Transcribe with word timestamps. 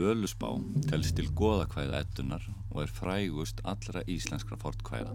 Völusbá 0.00 0.48
telst 0.88 1.18
til 1.18 1.26
goðakvæða 1.36 1.98
ettunar 2.06 2.44
og 2.70 2.78
er 2.86 2.92
frægust 2.96 3.60
allra 3.68 4.00
íslenskra 4.08 4.56
fortkvæða. 4.62 5.12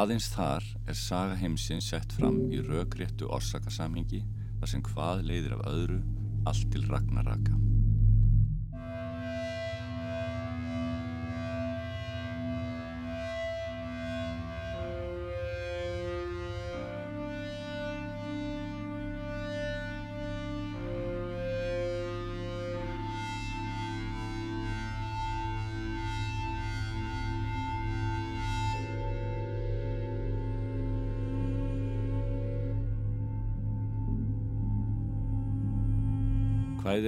Aðeins 0.00 0.26
þar 0.34 0.66
er 0.90 0.98
saga 0.98 1.38
heimsins 1.38 1.92
sett 1.92 2.14
fram 2.18 2.40
í 2.50 2.58
rökréttu 2.66 3.30
orsakasamhingi 3.30 4.24
þar 4.58 4.74
sem 4.74 4.86
hvað 4.90 5.26
leiðir 5.30 5.58
af 5.60 5.66
öðru 5.70 6.00
allt 6.50 6.70
til 6.74 6.88
ragnaraka. 6.90 7.69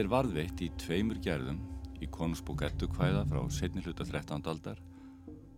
Er 0.02 0.09
varðveitt 0.11 0.59
í 0.65 0.66
tveimur 0.83 1.19
gerðum 1.23 1.61
í 2.02 2.09
konungsbók 2.11 2.65
ettu 2.66 2.88
kvæða 2.91 3.20
frá 3.29 3.42
setni 3.55 3.83
hluta 3.84 4.03
13. 4.09 4.41
aldar 4.50 4.81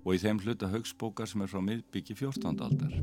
og 0.04 0.10
í 0.12 0.18
þeim 0.20 0.42
hluta 0.42 0.68
högsbókar 0.68 1.30
sem 1.30 1.40
er 1.40 1.48
frá 1.48 1.62
miðbyggi 1.64 2.16
14. 2.18 2.60
aldar. 2.66 2.98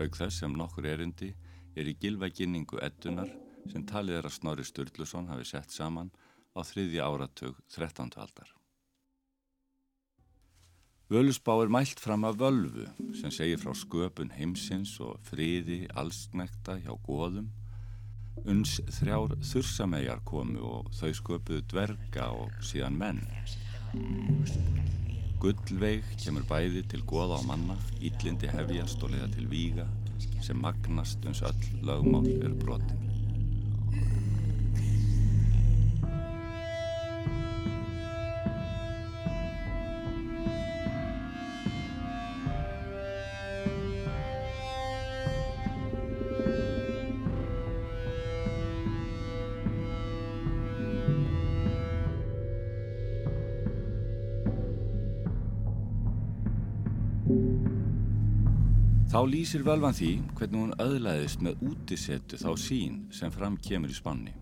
Aug 0.00 0.16
þess 0.16 0.40
sem 0.40 0.54
nokkur 0.56 0.88
erindi 0.88 1.34
er 1.76 1.90
í 1.90 1.96
gilvæginningu 2.00 2.80
ettunar 2.86 3.28
sem 3.68 3.84
talið 3.84 4.22
er 4.22 4.30
að 4.30 4.36
Snorri 4.38 4.64
Sturluson 4.64 5.28
hafi 5.28 5.44
sett 5.50 5.76
saman 5.76 6.08
á 6.56 6.64
þriðja 6.64 7.04
áratug 7.04 7.60
13. 7.76 8.16
aldar. 8.16 8.48
Völusbá 11.12 11.52
er 11.60 11.68
mælt 11.68 12.00
fram 12.00 12.24
af 12.24 12.40
völvu 12.40 12.88
sem 13.20 13.34
segir 13.34 13.60
frá 13.60 13.76
sköpun 13.76 14.32
heimsins 14.38 14.96
og 15.04 15.20
friði 15.28 15.84
allsnekta 15.92 16.80
hjá 16.80 16.94
góðum 17.04 17.52
Uns 18.44 18.76
þrjár 18.98 19.32
þursamæjar 19.40 20.20
komu 20.28 20.60
og 20.68 20.90
þau 20.98 21.12
sköpuðu 21.16 21.62
dverga 21.72 22.28
og 22.36 22.52
síðan 22.60 22.98
menn. 23.00 23.22
Gullveig 25.40 26.04
kemur 26.20 26.44
bæði 26.48 26.84
til 26.90 27.02
goða 27.08 27.40
á 27.40 27.48
manna, 27.48 27.78
íllindi 28.00 28.50
hefjast 28.52 29.02
og 29.02 29.14
leiða 29.14 29.32
til 29.36 29.48
víga 29.50 29.88
sem 30.44 30.60
magnast 30.62 31.24
uns 31.26 31.42
öll 31.42 31.66
lögmál 31.82 32.28
er 32.38 32.54
brotin. 32.60 33.05
Lýsir 59.46 59.62
völvan 59.62 59.94
því 59.94 60.08
hvernig 60.34 60.58
hún 60.58 60.72
öðlaðist 60.82 61.42
með 61.46 61.60
útisettu 61.68 62.34
þá 62.40 62.48
sín 62.58 62.94
sem 63.14 63.30
fram 63.30 63.54
kemur 63.62 63.92
í 63.92 63.94
spanni. 63.94 64.32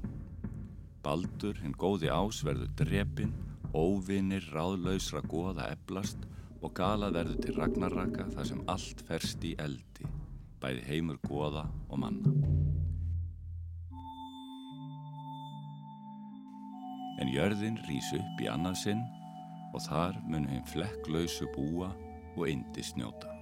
Baldur, 1.04 1.58
hinn 1.60 1.74
góði 1.76 2.08
ás, 2.08 2.38
verður 2.40 2.70
drepin, 2.78 3.34
óvinir, 3.76 4.46
ráðlausra 4.54 5.20
goða 5.28 5.66
eblast 5.74 6.24
og 6.62 6.72
gala 6.78 7.10
verður 7.12 7.36
til 7.44 7.52
ragnarraka 7.58 8.30
þar 8.32 8.48
sem 8.48 8.62
allt 8.64 9.04
ferst 9.04 9.44
í 9.44 9.52
eldi, 9.60 10.08
bæði 10.64 10.86
heimur 10.88 11.20
goða 11.28 11.66
og 11.90 12.00
manna. 12.00 12.32
En 17.20 17.28
jörðin 17.28 17.76
rýs 17.90 18.08
upp 18.16 18.40
í 18.40 18.48
annað 18.48 18.80
sinn 18.86 19.04
og 19.74 19.84
þar 19.84 20.16
mun 20.24 20.48
hinn 20.48 20.64
flekklausu 20.72 21.52
búa 21.52 21.92
og 22.38 22.48
indi 22.48 22.88
snjóta. 22.88 23.33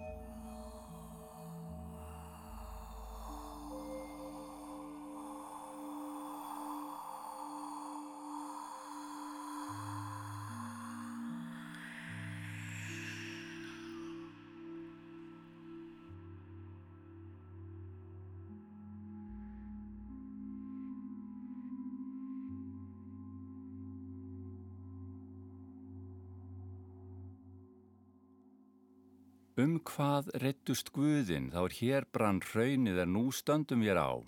Um 29.62 29.74
hvað 29.86 30.30
rettust 30.42 30.88
Guðinn 30.96 31.50
þá 31.52 31.58
er 31.60 31.74
hér 31.76 32.04
brann 32.16 32.40
hraunið 32.42 32.96
er 33.02 33.10
nú 33.10 33.20
stöndum 33.36 33.82
ég 33.84 33.98
á? 34.00 34.18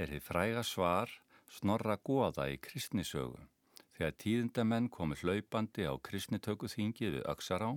Er 0.00 0.10
þið 0.10 0.24
fræga 0.26 0.62
svar 0.66 1.12
snorra 1.56 1.98
goða 2.08 2.48
í 2.50 2.56
kristnisögu 2.66 3.38
þegar 3.98 4.16
tíðindamenn 4.24 4.88
komi 4.96 5.18
hlaupandi 5.20 5.86
á 5.86 5.94
kristnitöku 6.08 6.70
þingið 6.72 7.18
við 7.18 7.28
Öksará 7.34 7.68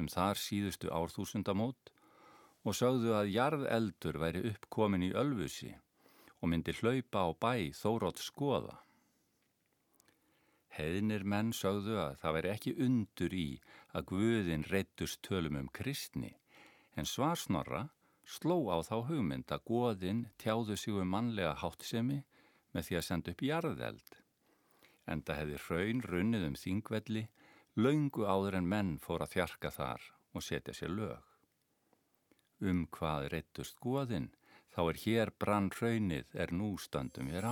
um 0.00 0.10
þar 0.16 0.40
síðustu 0.42 0.90
árþúsundamót 0.90 1.92
og 2.64 2.78
sögðu 2.80 3.14
að 3.20 3.34
jarðeldur 3.36 4.18
væri 4.24 4.46
uppkomin 4.50 5.06
í 5.06 5.12
Ölfusi 5.22 5.70
og 6.40 6.50
myndi 6.50 6.74
hlaupa 6.80 7.28
á 7.28 7.30
bæ 7.30 7.54
þórótt 7.78 8.24
skoða. 8.24 8.80
Heðnir 10.74 11.22
menn 11.22 11.52
sögðu 11.54 11.98
að 12.02 12.16
það 12.22 12.34
væri 12.36 12.50
ekki 12.50 12.72
undur 12.82 13.34
í 13.38 13.48
að 13.94 14.06
Guðin 14.10 14.64
reytust 14.66 15.20
tölum 15.22 15.58
um 15.60 15.68
kristni, 15.70 16.32
en 16.98 17.06
svarsnorra 17.06 17.84
sló 18.26 18.56
á 18.74 18.82
þá 18.82 18.96
hugmynd 19.10 19.54
að 19.54 19.64
Guðin 19.70 20.24
tjáðu 20.42 20.76
sig 20.80 20.98
um 20.98 21.14
mannlega 21.14 21.54
háttsemi 21.62 22.24
með 22.74 22.88
því 22.88 22.98
að 22.98 23.06
senda 23.08 23.34
upp 23.34 23.46
jarðeld. 23.46 24.18
Enda 25.06 25.38
hefði 25.38 25.62
hraun 25.68 26.02
runnið 26.10 26.46
um 26.48 26.58
þingvelli, 26.58 27.26
laungu 27.78 28.26
áður 28.26 28.58
en 28.58 28.70
menn 28.74 28.94
fór 29.04 29.22
að 29.22 29.36
þjarka 29.36 29.70
þar 29.78 30.10
og 30.34 30.42
setja 30.42 30.74
sér 30.74 30.94
lög. 30.98 31.34
Um 32.64 32.86
hvað 32.90 33.28
reytust 33.34 33.78
Guðin, 33.84 34.32
þá 34.74 34.80
er 34.88 35.02
hér 35.04 35.34
brann 35.38 35.70
hraunið 35.70 36.34
er 36.34 36.50
nú 36.50 36.74
standum 36.82 37.30
ég 37.30 37.44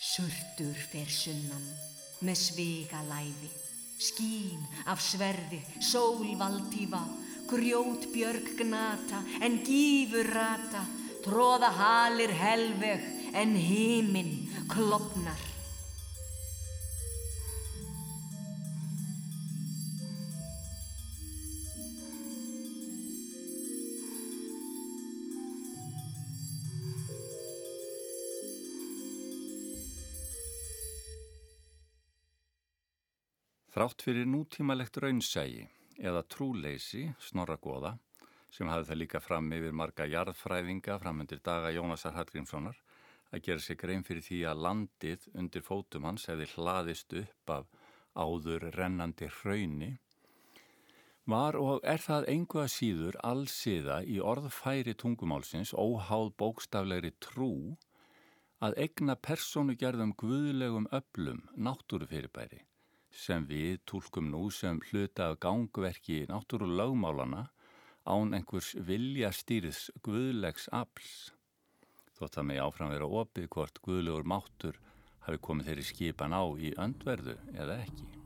Surtur 0.00 0.78
fer 0.80 1.10
sunnan 1.12 1.64
með 2.24 2.38
svega 2.40 3.02
læfi, 3.04 3.50
skín 4.00 4.62
af 4.88 5.02
sverði, 5.04 5.58
sólvaltífa, 5.90 7.02
grjót 7.50 8.06
björg 8.14 8.48
gnata 8.62 9.20
en 9.44 9.58
gífur 9.66 10.32
rata, 10.32 10.86
tróða 11.20 11.68
halir 11.76 12.32
helveg 12.32 13.04
en 13.36 13.52
heiminn 13.60 14.32
klopnar. 14.72 15.49
Þrátt 33.80 34.02
fyrir 34.04 34.26
nútímalegt 34.28 34.98
raunsægi 35.00 35.62
eða 36.04 36.20
trúleysi 36.28 37.06
snorragoða 37.24 37.94
sem 38.52 38.68
hafði 38.68 38.88
það 38.90 38.98
líka 39.00 39.22
fram 39.24 39.48
yfir 39.56 39.72
marga 39.80 40.04
jarðfræðinga 40.14 40.98
framöndir 41.00 41.40
daga 41.48 41.70
Jónasar 41.72 42.12
Hallgrímssonar 42.18 42.76
að 43.32 43.42
gera 43.48 43.64
sig 43.64 43.80
grein 43.80 44.04
fyrir 44.04 44.26
því 44.28 44.42
að 44.50 44.62
landið 44.66 45.26
undir 45.32 45.64
fótum 45.64 46.10
hans 46.10 46.28
hefði 46.28 46.50
hlaðist 46.52 47.16
upp 47.22 47.54
af 47.56 47.72
áður 48.26 48.68
rennandi 48.76 49.32
hrauni 49.40 49.92
var 51.32 51.56
og 51.64 51.80
er 51.96 52.04
það 52.04 52.30
einhvað 52.36 52.72
síður 52.76 53.20
allsiða 53.32 54.02
í 54.04 54.20
orðfæri 54.20 54.98
tungumálsins 55.06 55.72
óháð 55.72 56.34
bókstaflegri 56.36 57.16
trú 57.16 57.54
að 58.60 58.76
egna 58.90 59.16
persónu 59.16 59.80
gerðum 59.80 60.12
guðlegum 60.20 60.92
öllum 61.00 61.46
náttúrufyrirbæri 61.56 62.66
sem 63.10 63.46
við 63.46 63.80
tólkum 63.86 64.30
nú 64.30 64.48
sem 64.54 64.80
hluta 64.90 65.30
af 65.30 65.40
gangverki 65.42 66.22
náttúrulagmálana 66.30 67.48
án 68.06 68.34
einhvers 68.36 68.74
vilja 68.74 69.32
stýrðs 69.34 69.90
guðlegs 70.02 70.68
afls. 70.72 71.32
þótt 72.18 72.36
það 72.36 72.48
með 72.50 72.62
áfram 72.66 72.94
vera 72.94 73.12
opið 73.22 73.50
hvort 73.54 73.82
guðlegur 73.82 74.24
máttur 74.28 74.80
hafi 75.26 75.42
komið 75.42 75.70
þeirri 75.70 75.90
skipan 75.90 76.36
á 76.36 76.44
í 76.60 76.74
öndverðu 76.76 77.36
eða 77.56 77.82
ekki. 77.84 78.19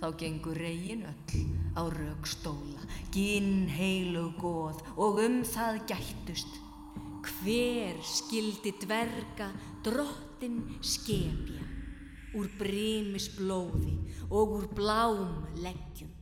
Þá 0.00 0.06
gengur 0.16 0.56
reygin 0.56 1.04
öll 1.04 1.40
á 1.76 1.82
raukstóla, 1.92 2.86
ginn 3.12 3.68
heilu 3.68 4.30
góð 4.40 4.80
og 4.96 5.20
um 5.20 5.42
það 5.44 5.82
gættust. 5.92 6.60
Hver 7.20 8.00
skildi 8.08 8.72
dverga 8.80 9.50
drottin 9.84 10.62
skepja 10.80 11.66
úr 12.38 12.48
brímis 12.56 13.28
blóði 13.36 13.98
og 14.30 14.56
úr 14.56 14.66
blám 14.72 15.44
leggjum. 15.60 16.19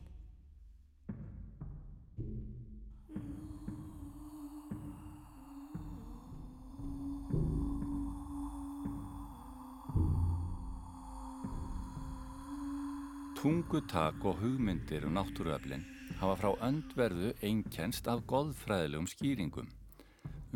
Tungutak 13.69 14.23
og 14.25 14.39
hugmyndir 14.41 15.03
um 15.05 15.13
náttúruöflin 15.13 15.83
hafa 16.17 16.35
frá 16.41 16.47
öndverðu 16.65 17.35
einkennst 17.45 18.07
af 18.09 18.23
goðfræðilegum 18.31 19.05
skýringum. 19.11 19.67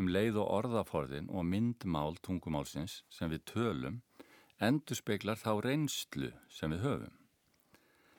Um 0.00 0.08
leið 0.10 0.40
og 0.42 0.48
orðaforðin 0.56 1.28
og 1.30 1.46
myndmál 1.46 2.18
tungumálsins 2.26 2.96
sem 3.14 3.30
við 3.30 3.44
tölum 3.52 4.00
endur 4.58 4.98
speklar 4.98 5.38
þá 5.38 5.52
reynslu 5.62 6.32
sem 6.50 6.74
við 6.74 6.82
höfum. 6.88 7.14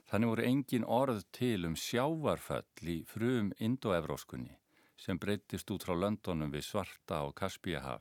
Þannig 0.07 0.31
voru 0.31 0.47
engin 0.53 0.87
orð 1.01 1.21
til 1.41 1.67
um 1.67 1.75
sjávarföll 1.75 2.91
í 2.95 2.97
frum 3.11 3.51
indoevróskunni 3.59 4.55
sem 4.95 5.19
breytist 5.19 5.75
út 5.75 5.83
frá 5.83 5.99
löndunum 6.05 6.55
við 6.55 6.69
Svarta 6.69 7.25
og 7.27 7.35
Kaspíahaf 7.35 7.99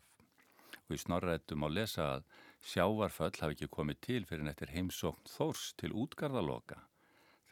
og 0.87 0.95
í 0.95 1.03
snorrættum 1.03 1.67
á 1.67 1.69
lesa 1.75 2.11
að 2.13 2.31
Sjávarföll 2.65 3.37
hafi 3.43 3.55
ekki 3.59 3.69
komið 3.69 3.99
til 4.07 4.23
fyrir 4.25 4.47
nettir 4.47 4.71
heimsókn 4.73 5.29
Þórs 5.29 5.75
til 5.81 5.91
útgarðaloka 5.93 6.79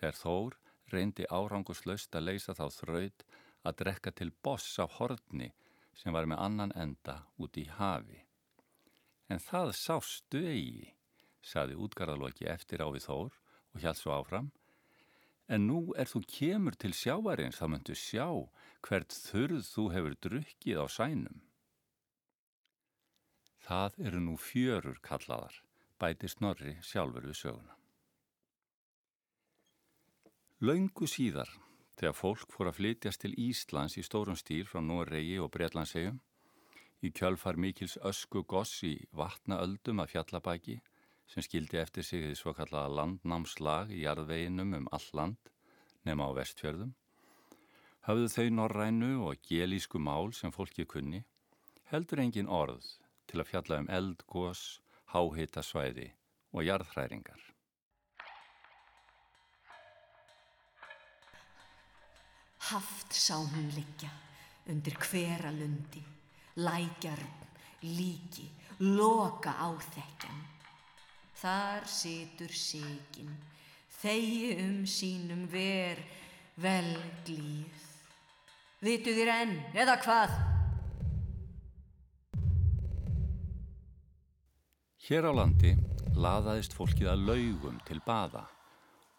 þegar 0.01 0.17
Þór 0.17 0.57
reyndi 0.93 1.27
áranguslaust 1.29 2.17
að 2.17 2.31
leysa 2.31 2.55
þá 2.57 2.65
þraud 2.79 3.27
að 3.69 3.77
drekka 3.83 4.13
til 4.17 4.31
boss 4.45 4.79
af 4.83 4.97
hortni 4.97 5.51
sem 6.01 6.17
var 6.17 6.27
með 6.31 6.43
annan 6.47 6.73
enda 6.73 7.19
út 7.37 7.61
í 7.61 7.67
hafi. 7.77 8.23
En 9.29 9.41
það 9.41 9.75
sástu 9.77 10.43
eigi, 10.49 10.89
saði 11.45 11.77
útgarðaloki 11.77 12.49
eftir 12.49 12.81
á 12.81 12.89
við 12.89 13.07
Þór 13.11 13.37
og 13.37 13.85
hjálp 13.85 14.01
svo 14.01 14.17
áfram. 14.17 14.51
En 15.53 15.69
nú 15.69 15.93
er 15.93 16.09
þú 16.09 16.25
kemur 16.25 16.77
til 16.81 16.95
sjávarins 16.97 17.61
þá 17.61 17.67
myndu 17.69 17.97
sjá 17.99 18.29
hvert 18.89 19.13
þurð 19.13 19.65
þú 19.69 19.89
hefur 19.93 20.21
drukkið 20.25 20.81
á 20.81 20.87
sænum. 20.89 21.43
Það 23.63 23.99
eru 24.09 24.21
nú 24.23 24.33
fjörur 24.43 24.99
kallaðar, 25.07 25.55
bæti 26.03 26.27
snorri 26.31 26.75
sjálfur 26.83 27.29
við 27.29 27.37
söguna. 27.39 27.77
Laungu 30.63 31.07
síðar, 31.07 31.51
þegar 31.99 32.17
fólk 32.19 32.51
fór 32.55 32.71
að 32.71 32.79
flytjast 32.81 33.23
til 33.23 33.33
Íslands 33.39 33.97
í 33.99 34.03
stórum 34.07 34.39
stíl 34.39 34.65
frá 34.67 34.81
Noregi 34.83 35.39
og 35.43 35.53
Breitlandsegjum, 35.55 36.19
í 37.03 37.11
kjölfar 37.15 37.59
mikils 37.59 37.97
ösku 38.03 38.43
goss 38.47 38.83
í 38.87 38.97
vatnaöldum 39.15 40.03
að 40.03 40.15
fjallabæki, 40.15 40.81
sem 41.31 41.47
skildi 41.47 41.79
eftir 41.79 42.07
sig 42.07 42.23
því 42.27 42.35
svo 42.39 42.55
kallaða 42.59 42.97
landnámslag 42.99 43.95
í 43.95 44.03
jarðveginum 44.03 44.75
um 44.79 44.89
all 44.91 45.09
land, 45.19 45.53
nema 46.07 46.27
á 46.27 46.31
vestfjörðum, 46.39 46.95
hafðu 48.07 48.31
þau 48.35 48.49
norrænu 48.59 49.13
og 49.29 49.47
gelísku 49.47 50.03
mál 50.03 50.35
sem 50.35 50.55
fólki 50.55 50.87
kunni, 50.87 51.23
heldur 51.95 52.23
engin 52.23 52.51
orð 52.51 52.91
til 53.31 53.41
að 53.43 53.51
fjalla 53.53 53.81
um 53.83 53.89
eldgós, 53.93 54.81
háhitasvæði 55.13 56.09
og 56.53 56.67
jarðhræringar. 56.67 57.43
Haft 62.73 63.13
sá 63.13 63.37
hún 63.37 63.69
liggja 63.75 64.11
undir 64.71 64.95
hvera 65.03 65.51
lundi, 65.51 66.03
lækjarn, 66.57 67.33
líki, 67.83 68.47
loka 68.79 69.57
áþekjan. 69.67 70.41
Þar 71.43 71.89
situr 71.91 72.55
sigin, 72.55 73.33
þegi 73.99 74.55
um 74.63 74.81
sínum 74.87 75.49
ver, 75.51 75.99
vel 76.63 76.95
glýð. 77.27 77.83
Vitu 78.83 79.15
þér 79.15 79.35
enn, 79.41 79.57
eða 79.75 79.99
hvað? 80.07 80.52
Hér 85.13 85.27
á 85.29 85.33
landi 85.37 85.75
laðaðist 86.17 86.73
fólkið 86.73 87.09
að 87.13 87.25
laugum 87.29 87.75
til 87.85 87.99
baða 88.07 88.47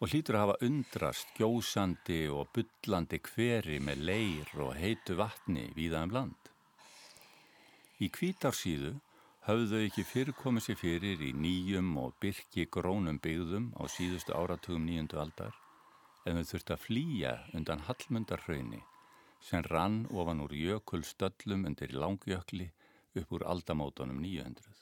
og 0.02 0.08
hlýtur 0.10 0.34
að 0.34 0.42
hafa 0.42 0.66
undrast 0.66 1.28
gjósandi 1.36 2.16
og 2.34 2.48
byllandi 2.56 3.20
hveri 3.28 3.76
með 3.78 4.02
leir 4.08 4.50
og 4.64 4.72
heitu 4.74 5.14
vatni 5.20 5.68
víða 5.76 6.00
um 6.08 6.16
land. 6.16 6.50
Í 8.02 8.10
kvítarsíðu 8.10 8.90
höfðu 9.46 9.70
þau 9.70 9.84
ekki 9.84 10.06
fyrirkomið 10.10 10.66
sér 10.66 10.80
fyrir 10.82 11.22
í 11.28 11.30
nýjum 11.44 11.94
og 12.02 12.18
byrki 12.24 12.66
grónum 12.74 13.22
byggðum 13.22 13.70
á 13.78 13.86
síðustu 13.86 14.34
áratugum 14.34 14.90
nýjundu 14.90 15.22
aldar 15.22 15.54
en 16.26 16.40
þau 16.40 16.56
þurfti 16.56 16.74
að 16.74 16.86
flýja 16.88 17.36
undan 17.54 17.86
hallmundarhrauni 17.86 18.82
sem 19.46 19.62
rann 19.70 20.08
ofan 20.10 20.42
úr 20.42 20.58
jökulstöllum 20.58 21.68
undir 21.70 21.94
langjökli 21.94 22.72
upp 23.14 23.38
úr 23.38 23.46
aldamótonum 23.46 24.18
900. 24.18 24.73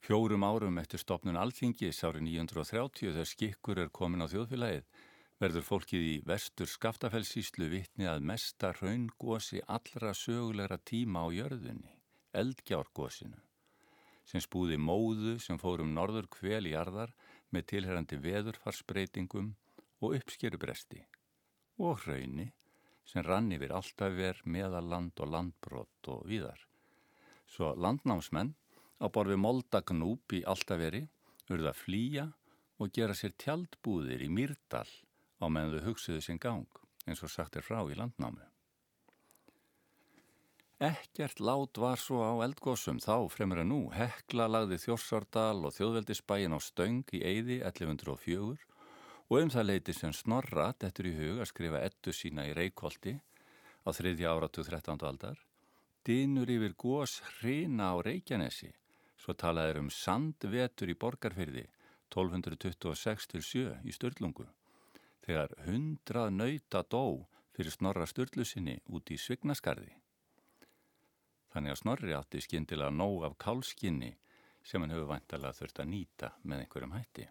Fjórum 0.00 0.44
árum 0.48 0.78
eftir 0.80 1.00
stopnun 1.02 1.36
Alþingis 1.36 1.98
árið 2.08 2.24
930 2.24 3.10
þegar 3.12 3.28
skikkur 3.28 3.80
er 3.82 3.90
komin 3.92 4.24
á 4.24 4.32
þjóðfélagið 4.32 4.86
verður 5.40 5.64
fólkið 5.66 6.06
í 6.08 6.14
vestur 6.28 6.68
skaftafellsíslu 6.72 7.68
vitni 7.72 8.08
að 8.08 8.24
mesta 8.30 8.70
raungósi 8.78 9.60
allra 9.76 10.14
sögulegra 10.16 10.78
tíma 10.90 11.24
á 11.24 11.28
jörðunni, 11.36 11.92
eldgjárgósinu, 12.32 13.36
sem 14.24 14.40
spúði 14.44 14.80
móðu 14.80 15.36
sem 15.40 15.60
fórum 15.60 15.92
norður 15.96 16.30
kvel 16.32 16.64
í 16.68 16.74
arðar 16.76 17.12
með 17.52 17.68
tilherrandi 17.74 18.20
veðurfarsbreytingum 18.24 19.52
og 20.00 20.16
uppskerubresti 20.16 21.04
og 21.80 22.00
hrauni 22.06 22.50
sem 23.04 23.24
rann 23.26 23.52
yfir 23.52 23.76
alltaf 23.76 24.16
verð 24.16 24.48
meðaland 24.48 25.20
og 25.20 25.32
landbrott 25.34 26.08
og 26.12 26.24
víðar. 26.28 26.60
Svo 27.48 27.74
landnámsmenn 27.74 28.54
á 29.00 29.06
borfi 29.08 29.36
moldagnúp 29.40 30.36
í 30.36 30.44
Altaveri 30.44 31.06
urða 31.50 31.72
að 31.72 31.80
flýja 31.80 32.26
og 32.80 32.92
gera 32.96 33.16
sér 33.16 33.34
tjaldbúðir 33.40 34.22
í 34.24 34.30
Myrdal 34.32 34.88
á 35.40 35.46
meðan 35.48 35.80
þau 35.80 35.90
hugsiðu 35.90 36.22
sinn 36.24 36.40
gang 36.40 36.80
eins 37.08 37.22
og 37.24 37.32
sagt 37.32 37.56
er 37.56 37.64
frá 37.64 37.80
í 37.88 37.96
landnámu. 37.96 38.44
Ekkert 40.80 41.42
lát 41.44 41.76
var 41.76 42.00
svo 42.00 42.22
á 42.24 42.40
eldgósum 42.40 43.00
þá 43.04 43.28
fremur 43.28 43.60
en 43.60 43.68
nú. 43.68 43.80
Hekla 43.92 44.46
lagði 44.48 44.78
Þjórsardal 44.80 45.66
og 45.68 45.74
þjóðveldisbæin 45.76 46.56
á 46.56 46.58
stöng 46.64 47.04
í 47.12 47.20
Eyði 47.20 47.58
1104 47.68 48.56
og 49.28 49.36
um 49.36 49.52
það 49.52 49.68
leiti 49.68 49.92
sem 49.92 50.14
Snorra 50.16 50.70
dettur 50.80 51.10
í 51.10 51.16
hug 51.18 51.42
að 51.42 51.50
skrifa 51.52 51.84
ettu 51.84 52.14
sína 52.16 52.48
í 52.48 52.56
Reykjóldi 52.56 53.18
á 53.84 53.88
þriðja 53.92 54.32
áratu 54.32 54.64
13. 54.64 55.04
aldar. 55.04 55.36
Dinur 56.00 56.48
yfir 56.48 56.72
gós 56.80 57.20
hrina 57.36 57.92
á 57.92 57.96
Reykjanesi 58.00 58.72
Svo 59.20 59.34
talaður 59.36 59.82
um 59.82 59.90
sandvetur 59.92 60.88
í 60.88 60.96
borgarfyrði 60.96 61.66
1226-7 62.14 63.82
í 63.84 63.92
Sturlungu 63.92 64.46
þegar 65.26 65.52
hundrað 65.66 66.30
nauta 66.34 66.80
dó 66.88 67.04
fyrir 67.56 67.74
snorra 67.74 68.06
Sturlusinni 68.08 68.78
út 68.88 69.12
í 69.12 69.18
Svignaskarði. 69.20 69.92
Þannig 71.52 71.74
að 71.74 71.80
snorri 71.82 72.16
átti 72.16 72.40
skindilega 72.46 72.94
nóg 72.94 73.26
af 73.28 73.36
kálskinni 73.44 74.14
sem 74.64 74.80
hann 74.80 74.94
hefur 74.94 75.10
vantalega 75.10 75.58
þurft 75.58 75.82
að 75.82 75.92
nýta 75.92 76.32
með 76.44 76.64
einhverjum 76.64 76.96
hætti. 76.96 77.28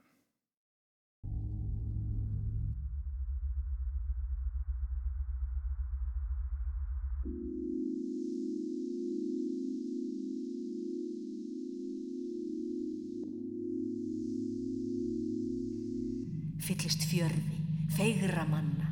Fyllist 16.69 17.07
fjörfi, 17.09 17.63
feigra 17.97 18.43
manna, 18.45 18.91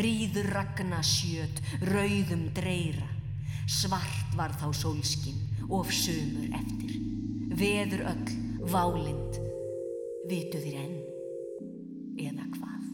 rýður 0.00 0.46
ragna 0.54 1.02
sjöt, 1.04 1.60
rauðum 1.84 2.46
dreira, 2.56 3.10
Svart 3.68 4.32
var 4.36 4.52
þá 4.60 4.66
sólskinn, 4.76 5.40
of 5.72 5.88
sömur 5.92 6.52
eftir. 6.56 6.98
Veður 7.56 8.02
öll, 8.10 8.32
válind, 8.68 9.38
vitu 10.28 10.60
þér 10.60 10.76
enn, 10.82 10.98
eða 12.26 12.44
hvað? 12.56 12.84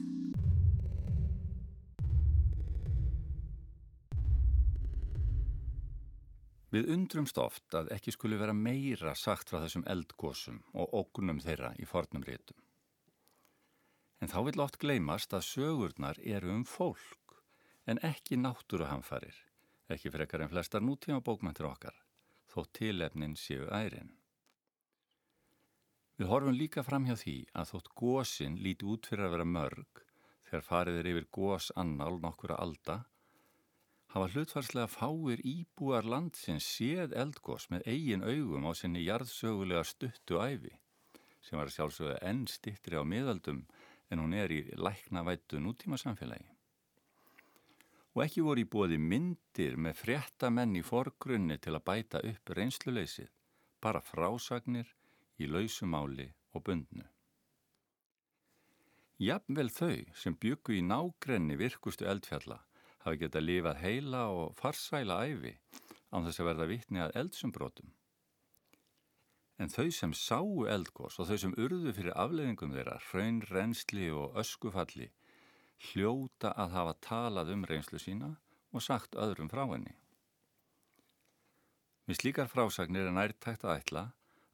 Við 6.70 6.90
undrumst 6.94 7.38
oft 7.42 7.74
að 7.74 7.90
ekki 7.94 8.14
skuli 8.14 8.38
vera 8.38 8.54
meira 8.54 9.14
sagt 9.18 9.50
frá 9.50 9.58
þessum 9.64 9.86
eldgósum 9.90 10.62
og 10.78 10.98
ógunum 11.02 11.42
þeirra 11.42 11.74
í 11.82 11.86
fornum 11.86 12.26
rétum. 12.26 12.59
En 14.20 14.28
þá 14.28 14.38
vil 14.46 14.62
oft 14.64 14.78
gleymast 14.82 15.32
að 15.36 15.46
sögurnar 15.48 16.20
eru 16.20 16.52
um 16.52 16.64
fólk 16.68 17.38
en 17.88 18.00
ekki 18.06 18.36
náttúruhamfarir, 18.36 19.36
ekki 19.88 20.12
frekar 20.12 20.44
en 20.44 20.52
flestar 20.52 20.84
nútíma 20.84 21.22
bókmæntir 21.24 21.66
okkar, 21.70 21.96
þó 22.52 22.66
tilefnin 22.76 23.36
séu 23.40 23.66
ærin. 23.72 24.12
Við 26.20 26.28
horfum 26.28 26.52
líka 26.52 26.84
fram 26.84 27.06
hjá 27.08 27.16
því 27.16 27.36
að 27.56 27.70
þótt 27.72 27.94
gósin 27.96 28.60
líti 28.60 28.84
út 28.92 29.08
fyrir 29.08 29.24
að 29.24 29.38
vera 29.38 29.48
mörg 29.48 30.04
þegar 30.50 30.66
farið 30.66 30.98
er 31.00 31.08
yfir 31.14 31.26
gós 31.32 31.70
annál 31.80 32.18
nokkura 32.20 32.58
alda 32.60 32.98
hafa 34.10 34.26
hlutfarslega 34.34 34.90
fáir 34.90 35.40
íbúar 35.46 36.06
landsins 36.12 36.66
séð 36.66 37.14
eldgós 37.22 37.68
með 37.70 37.86
eigin 37.92 38.24
augum 38.26 38.66
á 38.66 38.72
sinni 38.74 39.04
jarðsögulega 39.06 39.84
stuttu 39.86 40.40
æfi 40.42 40.72
sem 41.46 41.60
var 41.60 41.70
sjálfsögða 41.70 42.16
enn 42.30 42.42
stittri 42.50 42.98
á 42.98 43.04
miðaldum 43.06 43.62
en 44.10 44.22
hún 44.22 44.34
er 44.34 44.52
í 44.52 44.60
læknavættu 44.74 45.60
nútíma 45.62 45.98
samfélagi. 46.00 46.48
Og 48.14 48.24
ekki 48.24 48.42
voru 48.42 48.64
í 48.64 48.70
bóði 48.70 48.98
myndir 48.98 49.76
með 49.78 50.00
frétta 50.02 50.50
menn 50.50 50.74
í 50.76 50.82
forgrunni 50.82 51.60
til 51.62 51.76
að 51.76 51.86
bæta 51.86 52.22
upp 52.26 52.54
reynsluleysið, 52.58 53.30
bara 53.80 54.02
frásagnir 54.02 54.90
í 55.38 55.46
lausumáli 55.46 56.26
og 56.52 56.64
bundnu. 56.66 57.06
Jafnvel 59.20 59.68
þau 59.68 60.00
sem 60.16 60.34
byggu 60.42 60.78
í 60.78 60.82
nágrenni 60.82 61.58
virkustu 61.60 62.06
eldfjalla 62.08 62.58
hafi 63.04 63.20
getað 63.20 63.46
lifað 63.46 63.80
heila 63.84 64.26
og 64.32 64.54
farsæla 64.58 65.18
æfi 65.28 65.54
án 66.10 66.26
þess 66.26 66.40
að 66.40 66.48
verða 66.50 66.68
vittni 66.70 67.02
að 67.04 67.16
eldsumbrótum. 67.22 67.92
En 69.60 69.68
þau 69.68 69.90
sem 69.92 70.12
sáu 70.16 70.64
eldgós 70.72 71.18
og 71.20 71.28
þau 71.28 71.38
sem 71.42 71.56
urðu 71.60 71.92
fyrir 71.92 72.14
afleðingum 72.16 72.70
þeirra, 72.72 72.94
hraun, 73.10 73.42
reynsli 73.50 74.06
og 74.08 74.38
öskufalli, 74.40 75.10
hljóta 75.90 76.54
að 76.56 76.76
hafa 76.76 76.94
talað 77.04 77.52
um 77.54 77.66
reynslu 77.68 78.00
sína 78.00 78.30
og 78.72 78.84
sagt 78.84 79.18
öðrum 79.20 79.50
frá 79.52 79.66
henni. 79.68 79.92
Við 82.08 82.22
slíkar 82.22 82.48
frásagnir 82.48 83.10
er 83.10 83.14
nærtækt 83.14 83.66
að 83.66 83.76
ætla 83.82 84.06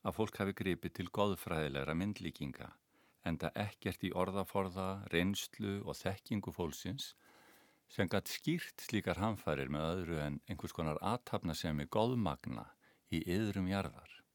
að 0.07 0.19
fólk 0.19 0.41
hafi 0.43 0.57
gripið 0.59 0.97
til 0.99 1.07
goðfræðilegra 1.19 1.95
myndlíkinga, 1.99 2.73
en 3.27 3.39
það 3.43 3.63
ekkert 3.63 4.05
í 4.07 4.13
orðaforða, 4.15 4.89
reynslu 5.15 5.79
og 5.87 5.99
þekkingu 6.03 6.55
fólksins 6.55 7.13
sem 7.95 8.11
gætt 8.11 8.31
skýrt 8.35 8.83
slíkar 8.89 9.23
hamfærir 9.23 9.71
með 9.71 9.89
öðru 9.93 10.21
en 10.27 10.39
einhvers 10.51 10.75
konar 10.75 10.99
aðtapna 10.99 11.55
sem 11.55 11.79
er 11.81 11.91
góðmagna 11.95 12.67
í 13.15 13.23
yðrum 13.23 13.71
jarðar. 13.71 14.26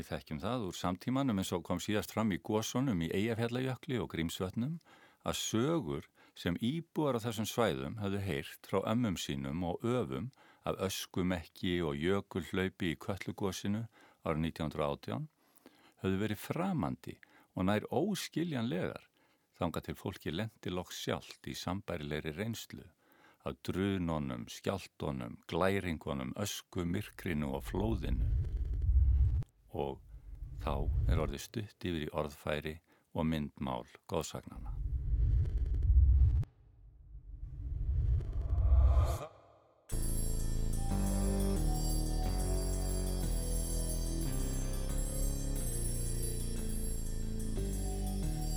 Við 0.00 0.06
þekkjum 0.14 0.38
það 0.40 0.62
úr 0.64 0.76
samtímanum 0.78 1.40
eins 1.42 1.50
og 1.52 1.62
kom 1.68 1.80
síðast 1.84 2.14
fram 2.14 2.30
í 2.32 2.38
gósonum 2.48 3.02
í 3.04 3.10
Eyjafjallajökli 3.12 3.98
og 4.00 4.06
Grímsvötnum 4.14 4.78
að 5.28 5.36
sögur 5.36 6.06
sem 6.42 6.54
íbúar 6.64 7.18
á 7.20 7.24
þessum 7.26 7.48
svæðum 7.50 7.98
hafðu 8.00 8.20
heyrt 8.24 8.70
frá 8.70 8.78
ömmum 8.94 9.18
sínum 9.20 9.66
og 9.68 9.84
öfum 9.84 10.30
af 10.64 10.80
öskumekki 10.86 11.74
og 11.84 12.00
jökulhlaupi 12.00 12.94
í 12.94 12.98
köllugósinu 13.04 13.82
árið 14.24 14.46
1918 14.48 15.26
hafðu 16.00 16.20
verið 16.22 16.42
framandi 16.46 17.16
og 17.52 17.68
nær 17.68 17.88
óskiljanlegar 17.92 19.04
þanga 19.60 19.82
til 19.84 19.96
fólki 20.00 20.32
lendi 20.32 20.72
lokk 20.72 20.96
sjálft 20.96 21.50
í 21.52 21.58
sambærilegri 21.64 22.32
reynslu 22.38 22.86
af 23.44 23.60
drunonum, 23.68 24.48
skjáltonum, 24.48 25.36
glæringunum, 25.44 26.32
ösku, 26.40 26.88
myrkrinu 26.88 27.52
og 27.58 27.68
flóðinu. 27.68 28.49
Og 29.72 30.00
þá 30.64 30.74
er 31.10 31.22
orðið 31.22 31.44
stutt 31.46 31.86
yfir 31.86 32.06
í 32.06 32.12
orðfæri 32.16 32.76
og 33.14 33.26
myndmál 33.26 33.86
góðsagnana. 34.10 34.76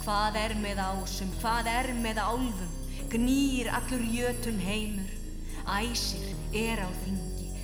Hvað 0.04 0.36
er 0.36 0.54
með 0.60 0.80
ásum, 0.84 1.30
hvað 1.40 1.68
er 1.72 1.88
með 2.04 2.18
álfum, 2.20 2.72
gnýr 3.14 3.70
allur 3.72 4.02
jötun 4.12 4.60
heimur. 4.60 5.14
Æsir 5.64 6.34
er 6.52 6.82
á 6.84 6.90
þingi, 7.06 7.23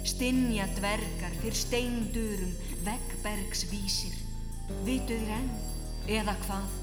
stinja 0.09 0.65
dvergar 0.77 1.33
fyrr 1.43 1.57
steindurum, 1.57 2.53
veggbergsvísir. 2.85 4.17
Vituð 4.85 5.25
þér 5.25 5.33
enn, 5.37 5.49
eða 6.19 6.35
hvað? 6.45 6.77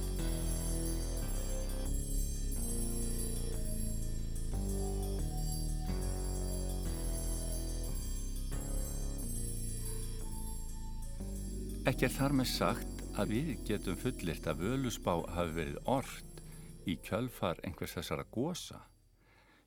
Ekki 11.86 12.08
er 12.08 12.10
þar 12.10 12.32
með 12.34 12.48
sagt 12.50 13.04
að 13.14 13.30
við 13.30 13.52
getum 13.68 13.98
fullirt 14.00 14.46
að 14.50 14.64
völusbá 14.66 15.12
hafi 15.36 15.54
verið 15.60 15.76
orrt 15.86 16.42
í 16.86 16.96
kjölfar 17.06 17.62
einhvers 17.62 17.94
þessara 17.94 18.26
gósa. 18.34 18.80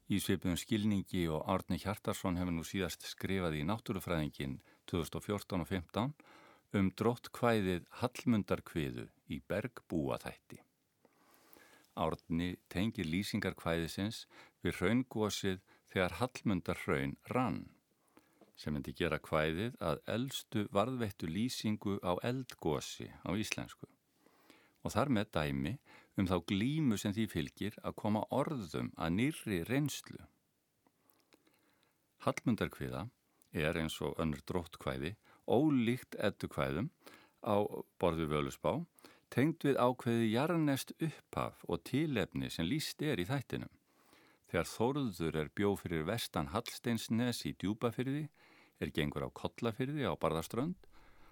Í 0.10 0.18
svipum 0.18 0.56
skilningi 0.58 1.28
og 1.30 1.44
Árni 1.54 1.78
Hjartarsson 1.78 2.40
hefur 2.40 2.56
nú 2.56 2.64
síðast 2.66 3.04
skrifað 3.06 3.60
í 3.60 3.66
Náttúrufræðingin 3.70 4.56
2014 4.90 5.62
og 5.62 5.70
15 5.70 6.16
um 6.80 6.90
drótt 6.98 7.30
hvæðið 7.38 7.86
Hallmundarkviðu 8.00 9.06
í 9.30 9.38
Bergbúaþætti. 9.46 10.58
Árni 11.94 12.56
tengir 12.74 13.06
lýsingar 13.06 13.54
hvæðisins 13.60 14.24
við 14.66 14.82
raungósið 14.82 15.62
þegar 15.94 16.18
Hallmundar 16.24 16.82
raun 16.88 17.14
rann 17.30 17.62
sem 18.58 18.74
myndi 18.74 18.96
gera 18.98 19.22
kvæðið 19.24 19.78
að 19.92 20.02
eldstu 20.16 20.66
varðveittu 20.74 21.30
lýsingu 21.30 22.00
á 22.02 22.18
eldgósi 22.26 23.12
á 23.24 23.30
íslensku 23.38 23.86
og 24.84 24.94
þar 24.96 25.12
með 25.16 25.32
dæmi 25.38 25.74
um 26.20 26.28
þá 26.28 26.38
glímu 26.52 26.98
sem 27.00 27.14
því 27.16 27.26
fylgir 27.32 27.78
að 27.84 27.96
koma 28.02 28.26
orðum 28.36 28.92
að 29.00 29.16
nýrri 29.16 29.62
reynslu. 29.70 30.20
Hallmundarkviða 32.26 33.06
er 33.56 33.80
eins 33.80 33.96
og 34.04 34.20
önnur 34.20 34.44
dróttkvæði 34.50 35.16
ólíkt 35.48 36.18
eddukvæðum 36.20 36.90
á 37.42 37.64
borðu 38.02 38.28
völusbá 38.34 38.74
tengd 39.34 39.64
við 39.64 39.80
ákveði 39.80 40.32
jarnest 40.34 40.92
upphaf 41.00 41.64
og 41.70 41.84
tilefni 41.88 42.50
sem 42.52 42.68
líst 42.68 43.02
er 43.02 43.22
í 43.22 43.28
þættinum. 43.30 43.72
Þegar 44.50 44.70
Þóruður 44.74 45.36
er 45.38 45.52
bjóð 45.56 45.76
fyrir 45.84 46.08
vestan 46.08 46.50
Hallsteinsnes 46.52 47.44
í 47.46 47.54
djúbafyrði 47.62 48.26
er 48.82 48.92
gengur 48.96 49.28
á 49.28 49.30
kollafyrði 49.30 50.10
á 50.10 50.14
barðaströnd, 50.18 50.80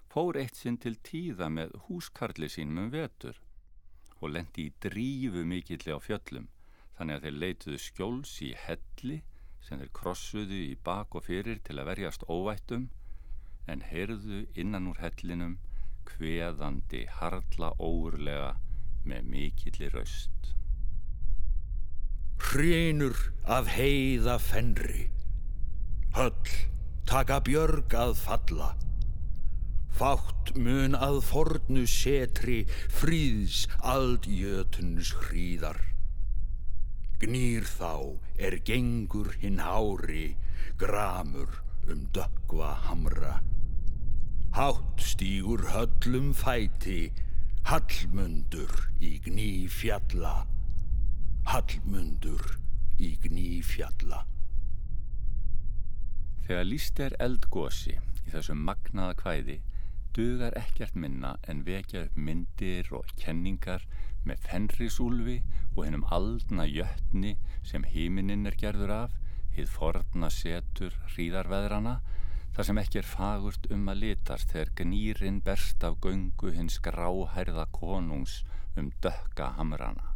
fór 0.07 0.37
eitt 0.37 0.55
sinn 0.55 0.77
til 0.77 0.95
tíða 1.01 1.49
með 1.49 1.73
húskarli 1.87 2.49
sínum 2.51 2.85
um 2.85 2.93
vetur 2.93 3.41
og 4.21 4.33
lendi 4.33 4.67
í 4.67 4.75
drífu 4.83 5.43
mikilli 5.47 5.93
á 5.93 5.99
fjöllum 6.01 6.47
þannig 6.97 7.17
að 7.17 7.25
þeir 7.25 7.39
leituðu 7.43 7.79
skjóls 7.81 8.35
í 8.45 8.51
helli 8.65 9.17
sem 9.65 9.81
þeir 9.81 9.93
krossuðu 9.99 10.61
í 10.71 10.77
bak 10.83 11.15
og 11.17 11.27
fyrir 11.27 11.59
til 11.67 11.77
að 11.77 11.89
verjast 11.91 12.25
óvættum 12.31 12.87
en 13.67 13.83
heyrðu 13.83 14.45
innan 14.55 14.87
úr 14.91 15.01
hellinum 15.03 15.57
hveðandi 16.07 17.03
harla 17.19 17.73
óurlega 17.83 18.55
með 19.07 19.29
mikilli 19.33 19.91
raust. 19.93 20.53
Hrínur 22.47 23.17
af 23.43 23.67
heiða 23.73 24.37
fennri, 24.39 25.07
höll 26.15 26.51
taka 27.09 27.41
björg 27.43 27.95
að 27.97 28.13
falla. 28.21 28.73
Fátt 29.97 30.51
mun 30.61 30.93
að 30.93 31.15
fornu 31.25 31.87
setri 31.89 32.57
fríðs 32.93 33.63
aldjötuns 33.81 35.09
hríðar. 35.23 35.79
Gnýr 37.17 37.65
þá 37.65 38.13
er 38.37 38.59
gengur 38.61 39.31
hinn 39.41 39.57
hári, 39.57 40.35
gramur 40.77 41.63
um 41.89 42.03
dökva 42.13 42.75
hamra. 42.85 43.39
Hátt 44.53 45.01
stígur 45.01 45.63
höllum 45.73 46.29
fæti, 46.37 47.09
hallmundur 47.65 48.75
í 49.01 49.15
gný 49.25 49.65
fjalla. 49.65 50.43
Hallmundur 51.49 52.45
í 53.01 53.15
gný 53.25 53.63
fjalla. 53.65 54.21
Þegar 56.45 56.69
líst 56.69 57.01
er 57.01 57.17
eldgósi 57.17 57.95
í 57.97 58.35
þessum 58.35 58.61
magnaða 58.69 59.17
kvæði 59.23 59.57
dugar 60.17 60.55
ekkert 60.57 60.95
minna 60.97 61.35
en 61.51 61.59
vekja 61.65 62.07
upp 62.07 62.15
myndir 62.27 62.87
og 62.97 63.09
kenningar 63.21 63.83
með 64.25 64.39
fenrisúlfi 64.47 65.35
og 65.75 65.83
hennum 65.85 66.05
aldna 66.17 66.65
jötni 66.65 67.35
sem 67.71 67.85
hímininn 67.85 68.49
er 68.49 68.57
gerður 68.57 68.93
af, 68.95 69.13
hið 69.53 69.69
forna 69.75 70.31
setur 70.33 70.97
hríðarveðrana, 71.13 71.99
þar 72.55 72.69
sem 72.69 72.81
ekki 72.81 73.01
er 73.03 73.09
fagurt 73.11 73.69
um 73.73 73.85
að 73.93 74.01
litast 74.07 74.53
þegar 74.55 74.73
gnýrin 74.81 75.39
berst 75.45 75.85
af 75.85 75.99
göngu 76.01 76.53
hins 76.55 76.79
gráhærða 76.81 77.67
konungs 77.77 78.39
um 78.77 78.89
dökka 79.05 79.51
hamrana. 79.59 80.15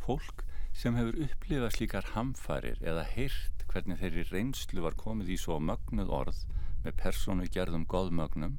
Fólk 0.00 0.46
sem 0.72 0.96
hefur 0.96 1.20
upplifað 1.28 1.76
slíkar 1.76 2.12
hamfarir 2.14 2.80
eða 2.80 3.04
heyrt 3.12 3.68
hvernig 3.68 4.00
þeirri 4.00 4.24
reynslu 4.30 4.84
var 4.84 4.96
komið 4.96 5.36
í 5.36 5.42
svo 5.44 5.60
mögnuð 5.60 6.12
orð 6.24 6.44
með 6.86 6.96
persónu 7.02 7.48
gerðum 7.52 7.84
goðmögnum 7.90 8.56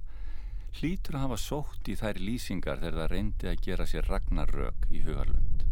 hlýtur 0.78 1.18
að 1.18 1.24
hafa 1.26 1.38
sótt 1.42 1.88
í 1.90 1.96
þær 1.98 2.20
lýsingar 2.22 2.82
þegar 2.84 3.00
það 3.02 3.12
reyndi 3.14 3.50
að 3.50 3.64
gera 3.68 3.88
sér 3.90 4.10
ragnarök 4.12 4.88
í 4.92 5.02
hugarlund. 5.08 5.64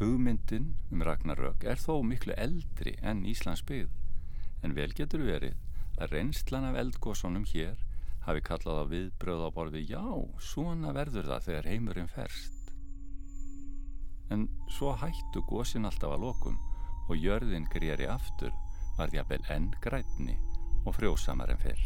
Hugmyndin 0.00 0.72
um 0.90 1.04
ragnarök 1.06 1.68
er 1.70 1.78
þó 1.78 2.00
miklu 2.02 2.34
eldri 2.40 2.96
enn 3.02 3.22
Íslands 3.30 3.62
byggð 3.68 4.64
en 4.66 4.74
vel 4.74 4.90
getur 4.96 5.22
verið 5.22 5.60
að 6.00 6.16
reynslan 6.16 6.66
af 6.72 6.80
eldgósunum 6.80 7.44
hér 7.52 7.78
hafi 8.24 8.42
kallað 8.48 8.80
á 8.80 8.84
viðbröð 8.90 9.46
á 9.46 9.50
borði 9.54 9.84
já, 9.86 10.02
svona 10.40 10.94
verður 10.96 11.28
það 11.30 11.48
þegar 11.48 11.70
heimurinn 11.70 12.10
ferst 12.10 12.72
en 14.32 14.48
svo 14.72 14.94
hættu 14.98 15.44
gósin 15.50 15.86
alltaf 15.88 16.16
að 16.16 16.24
lokum 16.26 16.56
og 17.04 17.20
jörðin 17.20 17.68
greiðri 17.72 18.08
aftur 18.08 18.54
var 18.98 19.12
jafnvel 19.14 19.42
enn 19.52 19.70
grætni 19.84 20.38
og 20.84 20.94
frjósamar 20.94 21.50
en 21.50 21.58
fyrr. 21.58 21.84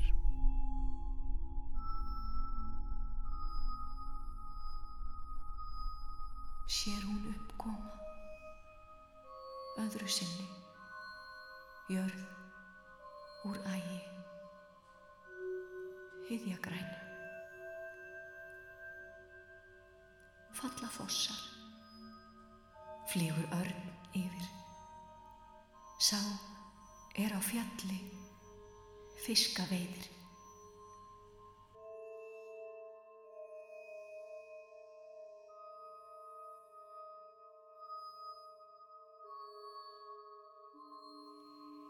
Sér 6.68 7.00
hún 7.08 7.30
uppkoma, 7.32 7.94
öðru 9.80 10.08
sinni, 10.12 10.48
jörð 11.88 12.20
úr 13.48 13.56
ægi, 13.72 14.00
hyðja 16.28 16.58
græn, 16.66 16.92
falla 20.60 20.92
fossar, 20.92 21.40
flýgur 23.08 23.48
örn 23.62 23.82
yfir. 24.12 24.52
Sá 25.98 26.20
er 27.16 27.32
á 27.32 27.40
fjalli, 27.42 28.02
fiska 29.28 29.66
veiðir. 29.68 30.06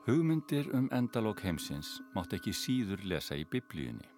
Hugmyndir 0.09 0.67
um 0.75 0.89
endalók 0.91 1.45
heimsins 1.45 1.99
mátt 2.17 2.35
ekki 2.35 2.57
síður 2.57 3.07
lesa 3.07 3.39
í 3.39 3.45
biblíunni 3.47 4.18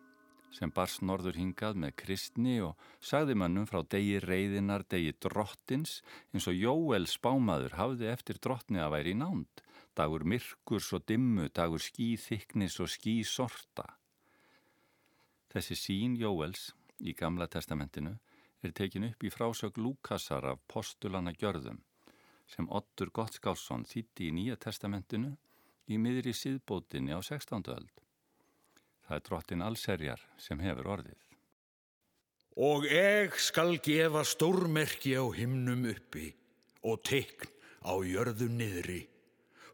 sem 0.54 0.72
barst 0.74 1.02
norður 1.06 1.38
hingað 1.38 1.78
með 1.82 1.94
kristni 2.02 2.56
og 2.64 2.78
sagði 3.00 3.36
mannum 3.38 3.68
frá 3.70 3.82
degi 3.94 4.18
reyðinar, 4.24 4.84
degi 4.90 5.14
drottins 5.22 6.00
eins 6.34 6.48
og 6.50 6.58
Jóel 6.58 7.06
spámaður 7.10 7.76
hafði 7.78 8.10
eftir 8.10 8.40
drottni 8.42 8.82
að 8.82 8.94
væri 8.96 9.14
í 9.14 9.20
nánd, 9.20 9.62
dagur 9.94 10.26
myrkurs 10.26 10.90
og 10.96 11.06
dimmu, 11.06 11.48
dagur 11.54 11.82
skýþyknis 11.82 12.80
og 12.82 12.90
skýsorta. 12.90 13.86
Þessi 15.50 15.78
sín 15.78 16.18
Jóels 16.18 16.70
í 17.00 17.14
Gamla 17.18 17.46
testamentinu 17.50 18.16
er 18.62 18.74
tekin 18.76 19.06
upp 19.08 19.24
í 19.24 19.30
frásög 19.32 19.78
Lúkasar 19.80 20.44
af 20.50 20.60
postulana 20.68 21.32
gjörðum 21.32 21.80
sem 22.50 22.66
Ottur 22.74 23.12
Gottskálsson 23.14 23.86
þýtti 23.86 24.28
í 24.28 24.34
Nýja 24.34 24.58
testamentinu 24.60 25.36
í 25.90 25.98
miðri 25.98 26.34
síðbótinni 26.34 27.14
á 27.14 27.20
16. 27.22 27.70
öld. 27.70 28.09
Það 29.10 29.16
er 29.18 29.22
drottin 29.26 29.62
allserjar 29.66 30.20
sem 30.38 30.60
hefur 30.62 30.86
orðið. 30.94 31.22
Og 32.62 32.84
eg 32.86 33.34
skal 33.42 33.72
gefa 33.82 34.20
stórmerki 34.22 35.16
á 35.18 35.26
himnum 35.34 35.88
uppi 35.90 36.28
og 36.86 37.00
teikn 37.08 37.50
á 37.82 37.98
jörðu 38.06 38.46
niðri, 38.54 39.00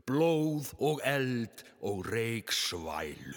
blóð 0.08 0.70
og 0.80 1.02
eld 1.04 1.66
og 1.84 2.08
reik 2.08 2.48
svælu. 2.48 3.36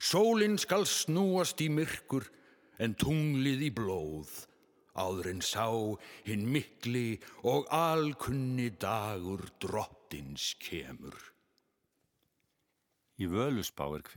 Sólinn 0.00 0.56
skal 0.56 0.86
snúast 0.88 1.60
í 1.60 1.68
myrkur 1.68 2.24
en 2.80 2.96
tunglið 2.96 3.66
í 3.68 3.70
blóð, 3.76 4.30
áður 4.96 5.28
en 5.34 5.42
sá 5.44 5.68
hinn 6.24 6.46
mikli 6.48 7.18
og 7.44 7.68
alkunni 7.76 8.70
dagur 8.80 9.44
drottins 9.60 10.54
kemur. 10.64 11.18
Í 13.20 13.28
völusbá 13.28 13.90
er 13.98 14.08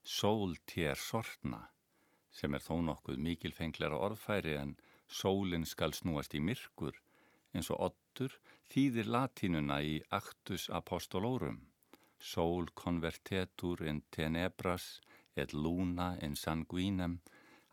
hveðið 0.00 0.16
sól 0.16 0.56
tér 0.66 0.96
sortna 0.96 1.68
sem 2.32 2.54
er 2.54 2.60
þó 2.60 2.80
nokkuð 2.80 3.18
mikilfengleira 3.18 3.98
orðfæri 3.98 4.56
en 4.56 4.76
sólinn 5.08 5.66
skal 5.66 5.92
snúast 5.92 6.34
í 6.34 6.40
myrkur 6.40 6.96
eins 7.52 7.70
og 7.70 7.80
ottur 7.90 8.32
þýðir 8.72 9.06
latínuna 9.06 9.82
í 9.82 10.00
Actus 10.10 10.70
Apostolorum 10.70 11.66
Sol 12.18 12.66
convertetur 12.74 13.82
in 13.82 14.02
tenebras 14.10 15.00
et 15.36 15.52
luna 15.52 16.16
in 16.20 16.34
sanguinem 16.36 17.20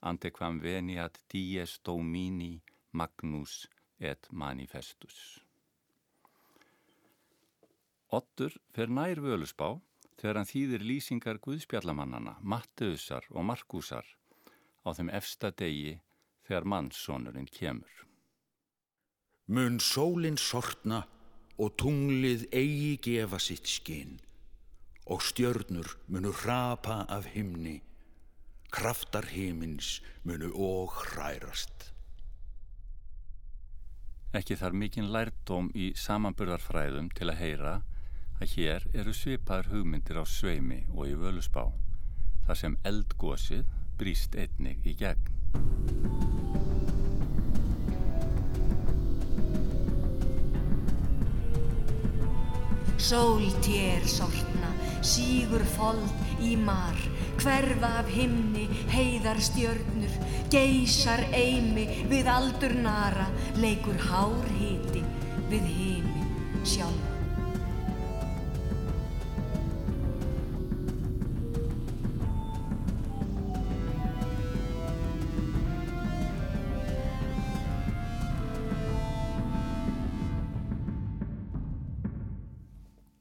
antequam 0.01 0.61
veniat 0.61 1.19
dies 1.29 1.79
domini 1.83 2.61
magnus 2.91 3.67
et 3.99 4.27
manifestus. 4.31 5.41
Ottur 8.09 8.55
fer 8.73 8.87
nær 8.87 9.19
völusbá 9.19 9.81
þegar 10.17 10.39
hann 10.39 10.49
þýðir 10.49 10.85
lýsingar 10.85 11.39
Guðspjallamannana, 11.43 12.37
Matteusar 12.41 13.27
og 13.31 13.45
Markusar 13.45 14.07
á 14.85 14.89
þeim 14.97 15.11
efsta 15.13 15.51
degi 15.51 15.97
þegar 16.47 16.69
mannssonurinn 16.73 17.49
kemur. 17.51 17.93
Mun 19.47 19.77
sólinn 19.79 20.39
sortna 20.41 21.03
og 21.57 21.75
tunglið 21.79 22.47
eigi 22.51 22.95
gefa 23.01 23.39
sitt 23.41 23.69
skinn 23.69 24.17
og 25.07 25.21
stjörnur 25.23 25.93
munu 26.11 26.33
hrapa 26.35 27.05
af 27.07 27.29
himni, 27.31 27.77
kraftar 28.71 29.29
himins 29.31 30.01
munu 30.27 30.51
og 30.51 30.91
hrærast. 30.91 31.93
Ekki 34.35 34.57
þarf 34.59 34.75
mikinn 34.75 35.07
lærdóm 35.13 35.69
í 35.71 35.93
samanburðarfræðum 35.95 37.07
til 37.15 37.29
að 37.31 37.39
heyra 37.39 37.75
að 38.37 38.53
hér 38.53 38.85
eru 38.93 39.13
svipaður 39.15 39.71
hugmyndir 39.73 40.19
á 40.21 40.25
sveimi 40.29 40.83
og 40.93 41.09
í 41.09 41.15
völusbá, 41.17 41.65
þar 42.45 42.59
sem 42.61 42.77
eldgósið 42.85 43.65
brýst 43.97 44.37
einnig 44.37 44.85
í 44.85 44.93
gegn. 44.97 45.33
Sól 53.07 53.45
tér 53.63 54.03
sortna, 54.09 54.69
sígur 55.05 55.63
fold 55.77 56.41
í 56.43 56.55
mar, 56.59 56.97
hverfa 57.39 57.91
af 58.01 58.09
himni, 58.11 58.65
heiðar 58.91 59.39
stjörnur, 59.41 60.17
geysar 60.53 61.23
eimi 61.31 61.87
við 62.11 62.29
aldur 62.33 62.75
nara, 62.83 63.29
leikur 63.61 64.01
hár 64.09 64.49
hiti 64.59 65.05
við 65.47 65.69
heimi 65.77 66.25
sjálf. 66.67 67.06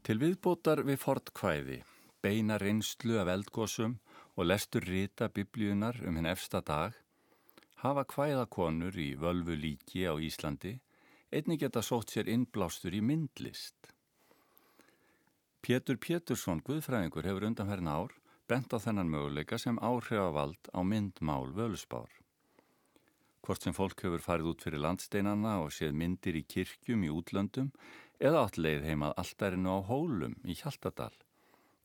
Til 0.06 0.20
viðbótar 0.22 0.84
við 0.86 1.00
fortkvæði, 1.02 1.76
beina 2.22 2.60
reynslu 2.62 3.16
af 3.18 3.26
eldgósum 3.32 3.96
og 4.38 4.46
lestur 4.46 4.84
rita 4.86 5.26
biblíunar 5.26 5.98
um 6.06 6.14
hinn 6.14 6.28
efsta 6.30 6.60
dag, 6.62 6.94
hafa 7.82 8.04
kvæðakonur 8.12 8.94
í 9.02 9.08
völvu 9.18 9.56
líki 9.58 10.04
á 10.06 10.14
Íslandi 10.14 10.76
einnig 11.34 11.58
geta 11.64 11.82
sótt 11.82 12.14
sér 12.14 12.30
innblástur 12.30 12.94
í 12.94 13.00
myndlist. 13.02 13.90
Pétur 15.58 15.98
Pétursson, 15.98 16.62
Guðfræðingur, 16.62 17.26
hefur 17.26 17.48
undanferðin 17.50 17.90
ár 17.90 18.14
bent 18.46 18.70
á 18.70 18.78
þennan 18.78 19.10
möguleika 19.10 19.58
sem 19.58 19.82
áhrifavald 19.82 20.70
á 20.70 20.86
myndmál 20.86 21.50
völusbár. 21.50 22.12
Hvort 23.42 23.62
sem 23.62 23.74
fólk 23.74 24.06
hefur 24.06 24.22
farið 24.22 24.52
út 24.52 24.62
fyrir 24.62 24.82
landsteinana 24.82 25.58
og 25.62 25.74
séð 25.74 25.98
myndir 25.98 26.38
í 26.38 26.46
kirkjum 26.46 27.02
í 27.06 27.10
útlöndum 27.10 27.72
eða 28.20 28.42
allt 28.44 28.56
leið 28.56 28.86
heimað 28.88 29.16
alltærinu 29.20 29.76
á 29.76 29.78
Hólum 29.88 30.36
í 30.44 30.56
Hjaltadal, 30.56 31.12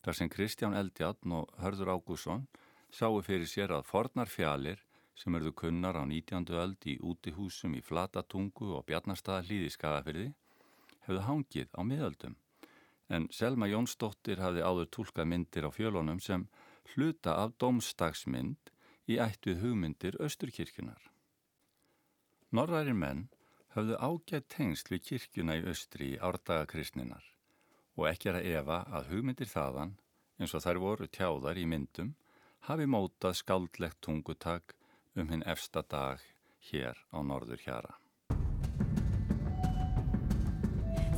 þar 0.02 0.18
sem 0.18 0.30
Kristján 0.32 0.76
Eldjarn 0.76 1.36
og 1.38 1.52
Hörður 1.60 1.92
Ágússon 1.96 2.46
sáu 2.92 3.20
fyrir 3.24 3.48
sér 3.48 3.72
að 3.76 3.86
fornar 3.88 4.28
fjalir 4.28 4.80
sem 5.16 5.34
erðu 5.36 5.52
kunnar 5.52 5.96
á 6.00 6.04
19. 6.08 6.48
öld 6.56 6.86
í 6.88 6.96
útihúsum 7.00 7.76
í 7.76 7.82
Flatatungu 7.84 8.72
og 8.78 8.86
Bjarnarstaða 8.88 9.44
hlýði 9.46 9.70
skagafyrði, 9.76 10.28
hefðu 11.06 11.24
hangið 11.28 11.68
á 11.76 11.80
miðöldum. 11.84 12.36
En 13.12 13.28
Selma 13.30 13.68
Jónsdóttir 13.68 14.40
hafði 14.40 14.64
áður 14.64 14.88
tólkað 14.96 15.28
myndir 15.28 15.68
á 15.68 15.70
fjölunum 15.70 16.20
sem 16.20 16.46
hluta 16.94 17.36
af 17.44 17.52
domstagsmynd 17.60 18.72
í 19.08 19.18
ættuð 19.20 19.60
hugmyndir 19.66 20.16
Östurkirkjunar. 20.22 21.10
Norræri 22.52 22.94
menn 22.96 23.26
höfðu 23.72 23.96
ágætt 23.98 24.48
tengsl 24.52 24.92
við 24.92 25.04
kirkjuna 25.08 25.56
í 25.60 25.64
Östri 25.72 26.12
í 26.14 26.18
árdagakristninar 26.20 27.24
og 27.96 28.08
ekki 28.08 28.30
er 28.30 28.38
að 28.40 28.50
efa 28.58 28.78
að 28.88 29.08
hugmyndir 29.12 29.48
þaðan, 29.48 29.96
eins 30.40 30.54
og 30.56 30.64
þær 30.64 30.80
voru 30.80 31.08
tjáðar 31.12 31.60
í 31.60 31.64
myndum, 31.68 32.14
hafi 32.68 32.86
mótað 32.88 33.36
skaldlegt 33.40 34.00
tungutak 34.04 34.76
um 35.16 35.28
hinn 35.28 35.44
efsta 35.44 35.82
dag 35.84 36.22
hér 36.70 36.96
á 37.12 37.18
norður 37.20 37.60
hjara. 37.64 37.96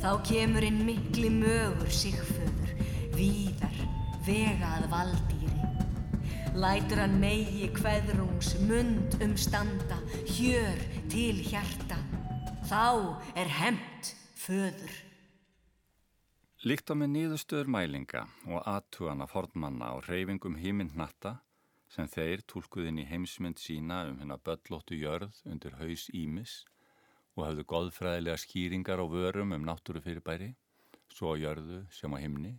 Þá 0.03 0.11
kemur 0.27 0.65
inn 0.67 0.83
mikli 0.85 1.31
mögur 1.33 1.89
sigföður, 1.89 2.73
víðar, 3.15 3.79
vegað 4.27 4.89
valdýri. 4.91 5.43
Lætur 6.55 7.01
hann 7.01 7.15
megi 7.19 7.71
hverðrungs 7.79 8.53
mund 8.67 9.17
umstanda, 9.23 9.97
hjör 10.29 10.83
til 11.11 11.39
hjarta. 11.47 12.04
Þá 12.65 13.21
er 13.37 13.49
hemt 13.59 14.07
föður. 14.41 14.93
Líkt 16.65 16.89
á 16.89 16.97
með 16.97 17.11
nýðustöður 17.13 17.67
mælinga 17.69 18.23
og 18.49 18.63
aðtugana 18.65 19.27
fornmanna 19.29 19.91
á 19.93 20.01
reyfingum 20.07 20.55
hímyndnatta 20.57 21.35
sem 21.93 22.09
þeir 22.09 22.41
tólkuðin 22.49 23.03
í 23.03 23.05
heimsmynd 23.05 23.61
sína 23.61 23.99
um 24.09 24.17
hennar 24.17 24.41
böllóttu 24.41 24.97
jörð 24.97 25.37
undir 25.45 25.77
haus 25.77 26.07
Ímis 26.09 26.55
og 27.35 27.45
hafðu 27.45 27.67
goðfræðilega 27.69 28.41
skýringar 28.41 28.97
á 28.97 29.05
vörum 29.13 29.53
um 29.53 29.69
náttúrufyrirbæri, 29.69 30.55
svo 31.13 31.35
jörðu 31.37 31.83
sem 31.93 32.09
á 32.09 32.17
himni, 32.17 32.55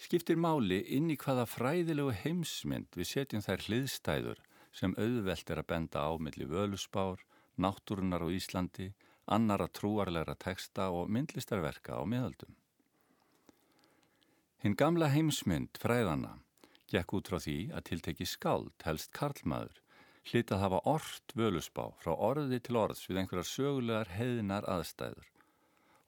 skiptir 0.00 0.40
máli 0.40 0.80
inn 0.96 1.12
í 1.12 1.18
hvaða 1.20 1.44
fræðilegu 1.44 2.16
heimsmynd 2.24 2.96
við 2.96 3.10
setjum 3.12 3.44
þær 3.44 3.68
hliðstæður 3.68 4.42
sem 4.72 4.96
auðvelt 4.96 5.50
er 5.52 5.60
að 5.60 5.70
benda 5.76 6.08
á 6.08 6.12
milli 6.16 6.48
völusbár, 6.48 7.20
náttúrunar 7.60 8.24
á 8.24 8.28
Íslandi, 8.28 8.92
annara 9.26 9.68
trúarlegra 9.68 10.34
teksta 10.34 10.90
og 10.92 11.10
myndlistarverka 11.10 11.96
á 11.96 12.02
miðaldum. 12.04 12.54
Hinn 14.64 14.76
gamla 14.80 15.10
heimsmynd 15.12 15.76
fræðana 15.80 16.38
gekk 16.92 17.16
út 17.18 17.28
frá 17.30 17.40
því 17.42 17.58
að 17.74 17.86
tilteki 17.88 18.26
skáld, 18.28 18.74
helst 18.84 19.10
karlmaður, 19.16 19.80
hlitað 20.30 20.62
hafa 20.64 20.80
orrt 20.88 21.34
völusbá 21.36 21.90
frá 22.00 22.12
orði 22.14 22.60
til 22.64 22.78
orðs 22.80 23.04
við 23.08 23.20
einhverjar 23.22 23.50
sögulegar 23.50 24.12
heiðinar 24.14 24.68
aðstæður 24.70 25.30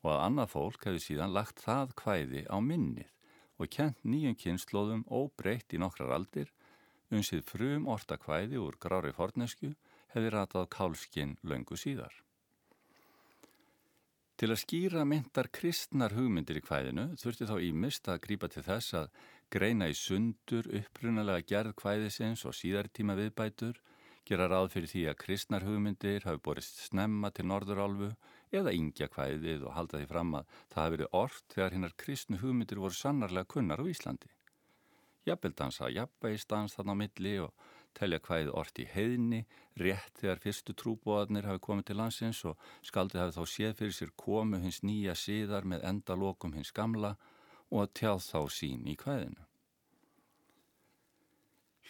og 0.06 0.12
að 0.12 0.22
annað 0.22 0.52
fólk 0.52 0.86
hefði 0.86 1.02
síðan 1.02 1.34
lagt 1.34 1.62
það 1.64 1.92
kvæði 2.00 2.42
á 2.46 2.56
minnið 2.62 3.10
og 3.58 3.72
kent 3.72 4.04
nýjum 4.04 4.36
kynnslóðum 4.38 5.02
óbreytt 5.08 5.74
í 5.74 5.80
nokkrar 5.82 6.12
aldir, 6.14 6.52
unsið 7.10 7.42
frum 7.48 7.88
orta 7.90 8.18
kvæði 8.20 8.60
úr 8.62 8.76
grári 8.80 9.12
fornesku 9.16 9.72
hefði 10.14 10.32
ratað 10.34 10.70
kálskinn 10.76 11.36
löngu 11.42 11.78
síðar. 11.80 12.14
Til 14.36 14.50
að 14.52 14.60
skýra 14.60 15.06
myndar 15.08 15.46
kristnar 15.48 16.12
hugmyndir 16.12 16.58
í 16.58 16.62
kvæðinu 16.64 17.06
þurfti 17.16 17.46
þá 17.48 17.54
ímist 17.64 18.08
að 18.12 18.18
grípa 18.26 18.50
til 18.52 18.64
þess 18.66 18.96
að 18.98 19.06
greina 19.54 19.86
í 19.88 19.94
sundur 19.96 20.66
upprunalega 20.76 21.46
gerð 21.52 21.72
kvæðisins 21.78 22.42
og 22.44 22.52
síðartíma 22.58 23.16
viðbætur, 23.16 23.78
gera 24.28 24.48
ráð 24.52 24.74
fyrir 24.74 24.90
því 24.92 25.04
að 25.08 25.18
kristnar 25.22 25.64
hugmyndir 25.64 26.26
hafi 26.28 26.42
borist 26.44 26.82
snemma 26.84 27.30
til 27.32 27.46
norðurálfu 27.48 28.10
eða 28.60 28.74
yngja 28.76 29.08
kvæðið 29.14 29.64
og 29.70 29.76
halda 29.78 30.02
því 30.02 30.10
fram 30.10 30.36
að 30.36 30.52
það 30.58 30.82
hafi 30.82 30.96
verið 30.96 31.16
orrt 31.22 31.54
þegar 31.54 31.76
hinnar 31.78 31.96
kristnu 32.04 32.40
hugmyndir 32.42 32.82
voru 32.82 32.98
sannarlega 32.98 33.52
kunnar 33.54 33.80
á 33.80 33.88
Íslandi. 33.88 34.28
Jafnveldansa, 35.26 35.88
jafnveistans 35.96 36.76
þarna 36.76 36.92
á 36.92 37.00
milli 37.00 37.38
og 37.40 37.56
telja 37.96 38.20
hvaðið 38.22 38.52
orti 38.60 38.84
í 38.84 38.90
heiðni, 38.92 39.40
rétt 39.80 40.20
þegar 40.20 40.42
fyrstu 40.42 40.74
trúbóðarnir 40.76 41.48
hafi 41.48 41.62
komið 41.64 41.88
til 41.88 41.98
landsins 42.00 42.42
og 42.48 42.68
skaldið 42.84 43.22
hafi 43.22 43.36
þá 43.36 43.52
séð 43.52 43.74
fyrir 43.80 43.96
sér 43.96 44.12
komu 44.22 44.60
hins 44.62 44.82
nýja 44.84 45.16
síðar 45.16 45.68
með 45.68 45.84
endalokum 45.90 46.56
hins 46.56 46.72
gamla 46.76 47.16
og 47.70 47.84
að 47.84 47.92
tjáð 48.00 48.24
þá 48.28 48.40
sín 48.58 48.88
í 48.88 48.96
kvæðinu. 49.00 49.46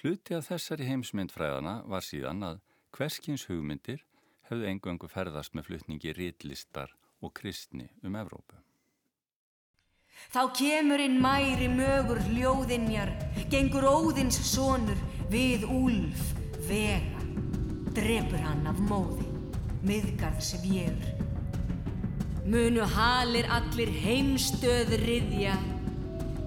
Hluti 0.00 0.36
af 0.36 0.50
þessari 0.50 0.86
heimsmyndfræðana 0.90 1.80
var 1.88 2.04
síðan 2.04 2.44
að 2.46 2.60
hverskins 2.96 3.46
hugmyndir 3.50 4.04
hefðu 4.50 4.68
engungu 4.70 5.08
ferðast 5.10 5.56
með 5.56 5.70
flutningi 5.70 6.14
rítlistar 6.16 6.92
og 7.24 7.32
kristni 7.36 7.88
um 8.04 8.16
Evrópu. 8.18 8.60
Þá 10.32 10.42
kemur 10.56 11.02
inn 11.02 11.18
mæri 11.20 11.68
mögur 11.68 12.20
hljóðinjar, 12.28 13.12
gengur 13.52 13.84
óðins 13.84 14.38
sonur 14.48 14.96
við 15.30 15.64
úlf 15.66 16.32
vega, 16.68 17.22
drefur 17.96 18.42
hann 18.44 18.66
af 18.70 18.78
móði, 18.88 19.26
miðgarð 19.86 20.42
sem 20.44 20.66
ég 20.70 20.90
er. 20.92 21.14
Munu 22.46 22.84
halir 22.94 23.48
allir 23.50 23.90
heimstöð 24.04 24.92
riðja, 25.02 25.56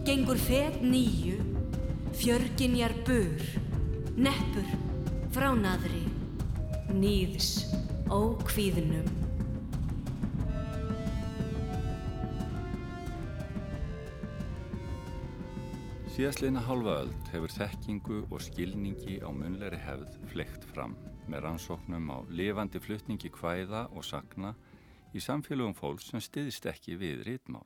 gengur 0.07 0.39
fet 0.39 0.79
nýju, 0.83 1.39
fjörginjar 2.19 2.95
bur, 3.07 3.43
neppur 4.15 4.69
frá 5.35 5.51
naðri, 5.59 6.05
nýðs 6.95 7.67
ókvíðnum. 8.07 9.28
Síðastleina 16.19 16.59
halva 16.67 16.93
öld 16.99 17.29
hefur 17.31 17.53
þekkingu 17.55 18.15
og 18.27 18.41
skilningi 18.43 19.21
á 19.23 19.31
munleiri 19.31 19.77
hefð 19.79 20.17
fleikt 20.27 20.65
fram 20.67 20.97
með 21.31 21.45
rannsóknum 21.45 22.11
á 22.11 22.27
lifandi 22.27 22.81
flutningi 22.83 23.31
hvæða 23.37 23.85
og 23.95 24.03
sakna 24.03 24.51
í 25.15 25.23
samfélögum 25.23 25.77
fólks 25.79 26.09
sem 26.11 26.19
stiðist 26.19 26.67
ekki 26.67 26.97
við 26.99 27.23
rítmál. 27.29 27.63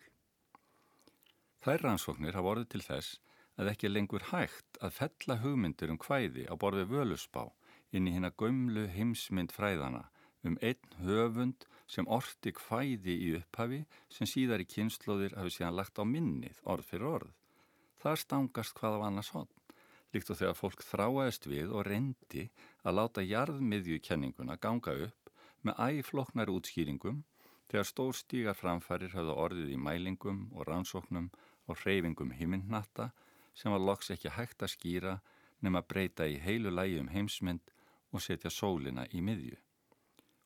Þær 1.65 1.87
rannsóknir 1.87 2.37
hafa 2.37 2.53
orðið 2.53 2.69
til 2.75 2.85
þess 2.91 3.17
að 3.57 3.73
ekki 3.73 3.93
lengur 3.95 4.29
hægt 4.29 4.81
að 4.85 4.97
fella 5.01 5.41
hugmyndir 5.41 5.97
um 5.97 6.03
hvæði 6.05 6.45
á 6.45 6.53
borði 6.53 6.85
völusbá 6.93 7.47
inn 7.89 8.05
í 8.05 8.13
hérna 8.13 8.35
gömlu 8.37 8.85
heimsmynd 8.85 9.57
fræðana 9.57 10.11
um 10.45 10.61
einn 10.61 10.99
höfund 11.01 11.65
sem 11.89 12.05
orti 12.05 12.53
hvæði 12.67 13.17
í 13.17 13.37
upphafi 13.41 13.87
sem 14.13 14.29
síðar 14.29 14.61
í 14.61 14.73
kynnslóðir 14.77 15.39
hafi 15.41 15.57
síðan 15.57 15.79
lagt 15.81 15.97
á 15.97 16.05
minnið 16.05 16.61
orð 16.69 16.93
fyrir 16.93 17.15
orð. 17.17 17.39
Það 18.03 18.17
stangast 18.19 18.75
hvað 18.75 18.97
á 18.99 19.07
annars 19.07 19.29
hodn, 19.31 19.51
líkt 20.11 20.31
og 20.33 20.39
þegar 20.41 20.57
fólk 20.59 20.81
þráaðist 20.83 21.47
við 21.47 21.71
og 21.71 21.85
reyndi 21.87 22.49
að 22.83 22.97
láta 22.99 23.23
jarðmiðjukenninguna 23.23 24.57
ganga 24.59 24.95
upp 25.07 25.31
með 25.63 25.79
æfloknar 25.87 26.51
útskýringum 26.51 27.21
þegar 27.71 27.87
stór 27.87 28.17
stígar 28.19 28.59
framfærir 28.59 29.15
hafði 29.15 29.37
orðið 29.45 29.71
í 29.71 29.79
mælingum 29.79 30.41
og 30.51 30.67
rannsóknum 30.67 31.29
og 31.71 31.79
hreyfingum 31.79 32.33
himminnata 32.35 33.13
sem 33.55 33.71
var 33.71 33.85
loks 33.87 34.11
ekki 34.11 34.33
hægt 34.35 34.65
að 34.65 34.73
skýra 34.75 35.13
nema 35.63 35.81
breyta 35.87 36.27
í 36.27 36.35
heilu 36.43 36.73
lægi 36.75 36.99
um 36.99 37.11
heimsmynd 37.13 37.71
og 38.11 38.25
setja 38.25 38.51
sólina 38.51 39.07
í 39.15 39.23
miðju 39.23 39.55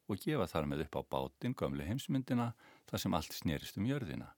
og 0.08 0.22
gefa 0.24 0.48
þar 0.48 0.70
með 0.72 0.86
upp 0.86 1.00
á 1.00 1.02
bátinn 1.16 1.56
gömlu 1.58 1.84
heimsmyndina 1.88 2.52
þar 2.88 3.02
sem 3.04 3.18
allt 3.18 3.34
snerist 3.36 3.80
um 3.80 3.88
jörðina. 3.90 4.30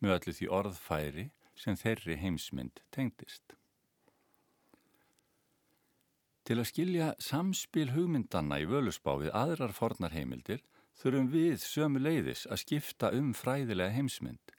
Með 0.00 0.14
öllu 0.16 0.36
því 0.38 0.48
orðfæri 0.58 1.26
sem 1.56 1.76
þeirri 1.78 2.18
heimsmynd 2.20 2.82
tengdist. 2.94 3.56
Til 6.46 6.60
að 6.60 6.68
skilja 6.70 7.06
samspil 7.18 7.88
hugmyndanna 7.96 8.60
í 8.62 8.68
völusbá 8.70 9.16
við 9.18 9.32
aðrar 9.34 9.72
fornar 9.74 10.14
heimildir 10.14 10.60
þurfum 11.00 11.30
við 11.32 11.56
sömu 11.64 12.02
leiðis 12.02 12.44
að 12.46 12.62
skipta 12.62 13.10
um 13.16 13.32
fræðilega 13.34 13.96
heimsmynd 13.96 14.52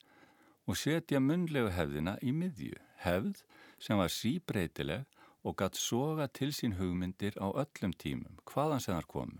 og 0.68 0.76
setja 0.76 1.22
munlegu 1.24 1.72
hefðina 1.72 2.18
í 2.20 2.34
miðju, 2.36 2.76
hefð 3.06 3.40
sem 3.80 4.00
var 4.02 4.12
síbreytileg 4.12 5.06
og 5.48 5.56
gatt 5.62 5.80
soga 5.80 6.28
til 6.28 6.52
sín 6.52 6.76
hugmyndir 6.76 7.38
á 7.40 7.48
öllum 7.48 7.94
tímum, 7.96 8.36
hvaðan 8.44 8.84
sem 8.84 8.98
þar 8.98 9.08
komu. 9.08 9.40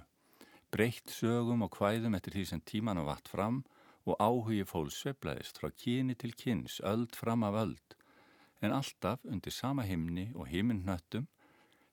Breytt 0.72 1.12
sögum 1.12 1.66
og 1.68 1.76
hvæðum 1.76 2.16
eftir 2.16 2.38
því 2.38 2.46
sem 2.48 2.64
tímanu 2.64 3.04
vatt 3.08 3.28
fram 3.28 3.66
og 4.08 4.20
áhugi 4.24 4.64
fólks 4.68 5.02
sveblaðist 5.04 5.60
frá 5.60 5.72
kyni 5.72 6.16
til 6.16 6.34
kyns, 6.38 6.80
öld 6.82 7.16
fram 7.16 7.44
af 7.44 7.58
öld, 7.64 7.98
en 8.62 8.74
alltaf 8.74 9.26
undir 9.26 9.54
sama 9.54 9.84
himni 9.84 10.32
og 10.36 10.48
himinnöttum 10.48 11.28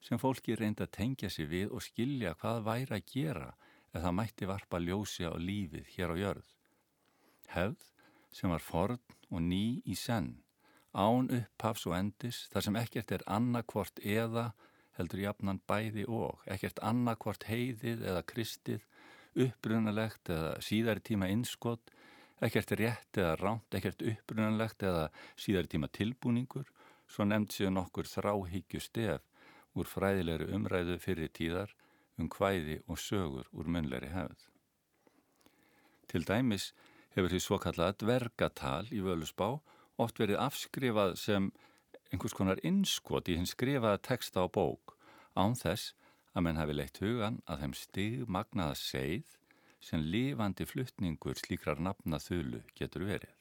sem 0.04 0.20
fólki 0.20 0.56
reynda 0.56 0.86
að 0.86 0.94
tengja 0.98 1.30
sig 1.32 1.48
við 1.48 1.72
og 1.72 1.82
skilja 1.84 2.34
hvað 2.40 2.64
væri 2.68 2.96
að 2.98 3.08
gera 3.12 3.50
ef 3.94 4.02
það 4.02 4.16
mætti 4.18 4.48
varpa 4.50 4.80
ljósi 4.82 5.26
á 5.28 5.32
lífið 5.38 5.90
hér 5.96 6.12
á 6.12 6.16
jörð. 6.22 6.48
Hefð 7.54 7.90
sem 8.34 8.50
var 8.50 8.64
forn 8.64 9.00
og 9.30 9.40
ný 9.42 9.80
í 9.86 9.96
senn, 9.98 10.42
án 10.94 11.30
upphafs 11.32 11.86
og 11.88 11.96
endis, 11.96 12.44
þar 12.52 12.66
sem 12.66 12.78
ekkert 12.78 13.12
er 13.14 13.26
annarkvort 13.30 14.00
eða 14.02 14.52
heldur 14.98 15.24
jafnan 15.24 15.60
bæði 15.68 16.06
og, 16.06 16.42
ekkert 16.50 16.80
annarkvort 16.82 17.46
heiðið 17.48 18.04
eða 18.06 18.22
kristið, 18.30 18.84
upprunalegt 19.34 20.30
eða 20.30 20.54
síðari 20.62 21.02
tíma 21.02 21.30
innskott, 21.32 21.90
ekkert 22.42 22.74
rétt 22.78 23.20
eða 23.20 23.36
ránt, 23.38 23.74
ekkert 23.74 24.02
upprunalegt 24.02 24.82
eða 24.82 25.10
síðari 25.38 25.70
tíma 25.70 25.90
tilbúningur, 25.92 26.66
svo 27.06 27.26
nefnd 27.28 27.54
séu 27.54 27.70
nokkur 27.70 28.08
þráhyggju 28.08 28.80
stef 28.82 29.22
úr 29.74 29.90
fræðilegri 29.90 30.50
umræðu 30.54 30.98
fyrir 31.02 31.30
tíðar 31.34 31.74
um 32.18 32.30
hvæði 32.30 32.80
og 32.86 32.98
sögur 32.98 33.48
úr 33.52 33.70
munleiri 33.70 34.10
hefð. 34.12 34.48
Til 36.10 36.24
dæmis 36.26 36.72
hefur 37.14 37.30
því 37.30 37.40
svo 37.42 37.58
kallaða 37.62 37.98
dvergatal 38.02 38.90
í 38.94 39.02
völusbá 39.04 39.48
oft 40.00 40.18
verið 40.18 40.40
afskrifað 40.42 41.16
sem 41.20 41.50
einhvers 42.12 42.34
konar 42.36 42.62
innskot 42.66 43.30
í 43.30 43.38
hins 43.38 43.54
skrifaða 43.54 44.02
texta 44.02 44.44
á 44.44 44.46
bók 44.50 44.96
án 45.34 45.56
þess 45.58 45.94
að 46.34 46.46
menn 46.46 46.58
hafi 46.58 46.76
leitt 46.76 47.00
hugan 47.02 47.40
að 47.50 47.64
þeim 47.64 47.74
stigmagnaða 47.78 48.78
seið 48.78 49.34
sem 49.84 50.00
lifandi 50.00 50.64
fluttningur 50.66 51.36
slíkrar 51.36 51.80
nafna 51.82 52.18
þulu 52.22 52.62
getur 52.78 53.04
verið. 53.08 53.34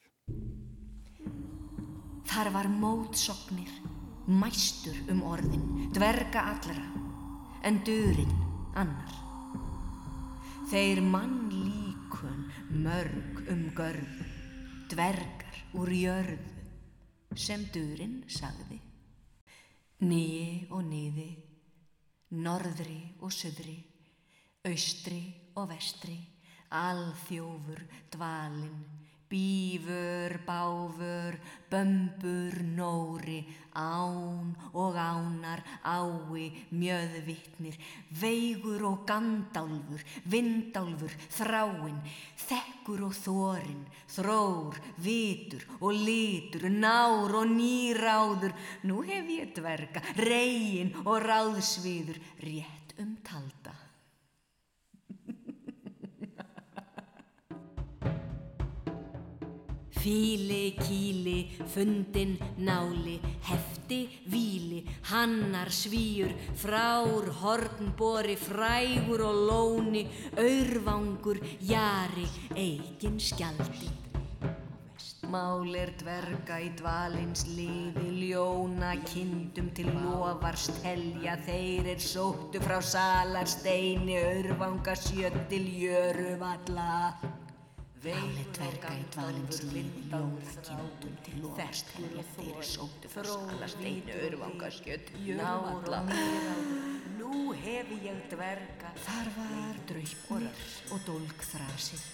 Þar 2.34 2.50
var 2.56 2.68
mótsoknir, 2.72 3.72
mæstur 4.28 4.98
um 5.12 5.22
orðin, 5.28 5.92
dverga 5.96 6.48
allra, 6.54 6.86
en 7.64 7.80
durinn 7.88 8.34
annar. 8.80 9.14
Þeir 10.72 11.04
mann 11.06 11.52
líkun 11.52 12.48
mörg 12.84 13.44
um 13.54 13.68
görðu, 13.78 14.28
dvergar 14.92 15.62
úr 15.78 15.94
jörðu, 15.94 16.66
sem 17.36 17.68
durinn 17.74 18.24
sagði. 18.32 18.80
Nýi 20.04 20.68
og 20.74 20.84
nýði, 20.88 21.30
norðri 22.44 23.02
og 23.22 23.32
söðri, 23.32 23.78
austri 24.68 25.22
og 25.60 25.70
vestri, 25.70 26.18
alþjófur, 26.74 27.86
dvalinn, 28.12 28.94
Bífur, 29.34 30.46
báfur, 30.46 31.40
bömbur, 31.68 32.54
nóri, 32.78 33.42
án 33.74 34.54
og 34.78 34.94
ánar, 34.94 35.64
ái, 35.82 36.54
mjöðvittnir, 36.70 37.74
veigur 38.14 38.84
og 38.86 39.08
gandálfur, 39.10 40.04
vindálfur, 40.30 41.16
þráinn, 41.34 41.98
þekkur 42.46 43.08
og 43.10 43.16
þórin, 43.18 43.82
þrór, 44.06 44.78
vitur 45.02 45.66
og 45.80 45.98
litur, 45.98 46.70
nár 46.70 47.34
og 47.34 47.50
nýráður, 47.50 48.54
nú 48.86 49.02
hef 49.02 49.34
ég 49.34 49.56
dverga, 49.58 50.06
reygin 50.14 50.94
og 51.08 51.18
ráðsviður, 51.26 52.22
rétt 52.38 52.94
um 53.02 53.18
talda. 53.26 53.74
Fíli, 60.04 60.76
kíli, 60.84 61.56
fundin, 61.66 62.36
náli, 62.58 63.22
hefti, 63.48 64.10
víli, 64.28 64.84
hannar, 65.08 65.72
svíur, 65.72 66.34
frár, 66.60 67.30
hornbori, 67.40 68.36
frægur 68.36 69.22
og 69.24 69.38
lóni, 69.48 70.04
aurvangur, 70.36 71.40
jari, 71.64 72.28
eigin 72.52 73.16
skjaldi. 73.16 73.88
Málir 75.32 75.94
dverga 76.02 76.58
í 76.60 76.74
dvalins 76.76 77.46
liði, 77.56 78.10
ljóna 78.26 78.98
kindum 79.08 79.70
til 79.72 79.88
lofars 80.02 80.68
telja, 80.82 81.38
þeir 81.48 81.88
er 81.96 82.04
sóttu 82.04 82.60
frá 82.60 82.82
salarsteini, 82.84 84.20
aurvanga 84.20 84.98
sjöttil, 85.00 85.64
jöruvalla. 85.86 86.92
Máli 88.04 88.46
dverga 88.52 88.94
í 89.00 89.04
dvalins 89.16 89.62
liði, 89.72 90.02
ljóna 90.12 90.56
kindum 91.00 91.14
til 92.36 92.66
sóttu 92.68 93.12
frá 93.12 93.30
salarsteini, 93.30 94.18
aurvanga 94.26 94.72
sjöttil, 94.76 95.22
jöruvalla. 95.30 96.02
Nú 97.20 97.54
hef 97.64 97.94
ég 98.04 98.26
dverga. 98.34 98.92
Þar 99.06 99.32
var 99.38 99.80
draupnir 99.92 100.66
og 100.92 101.06
dólkþrasið, 101.08 102.10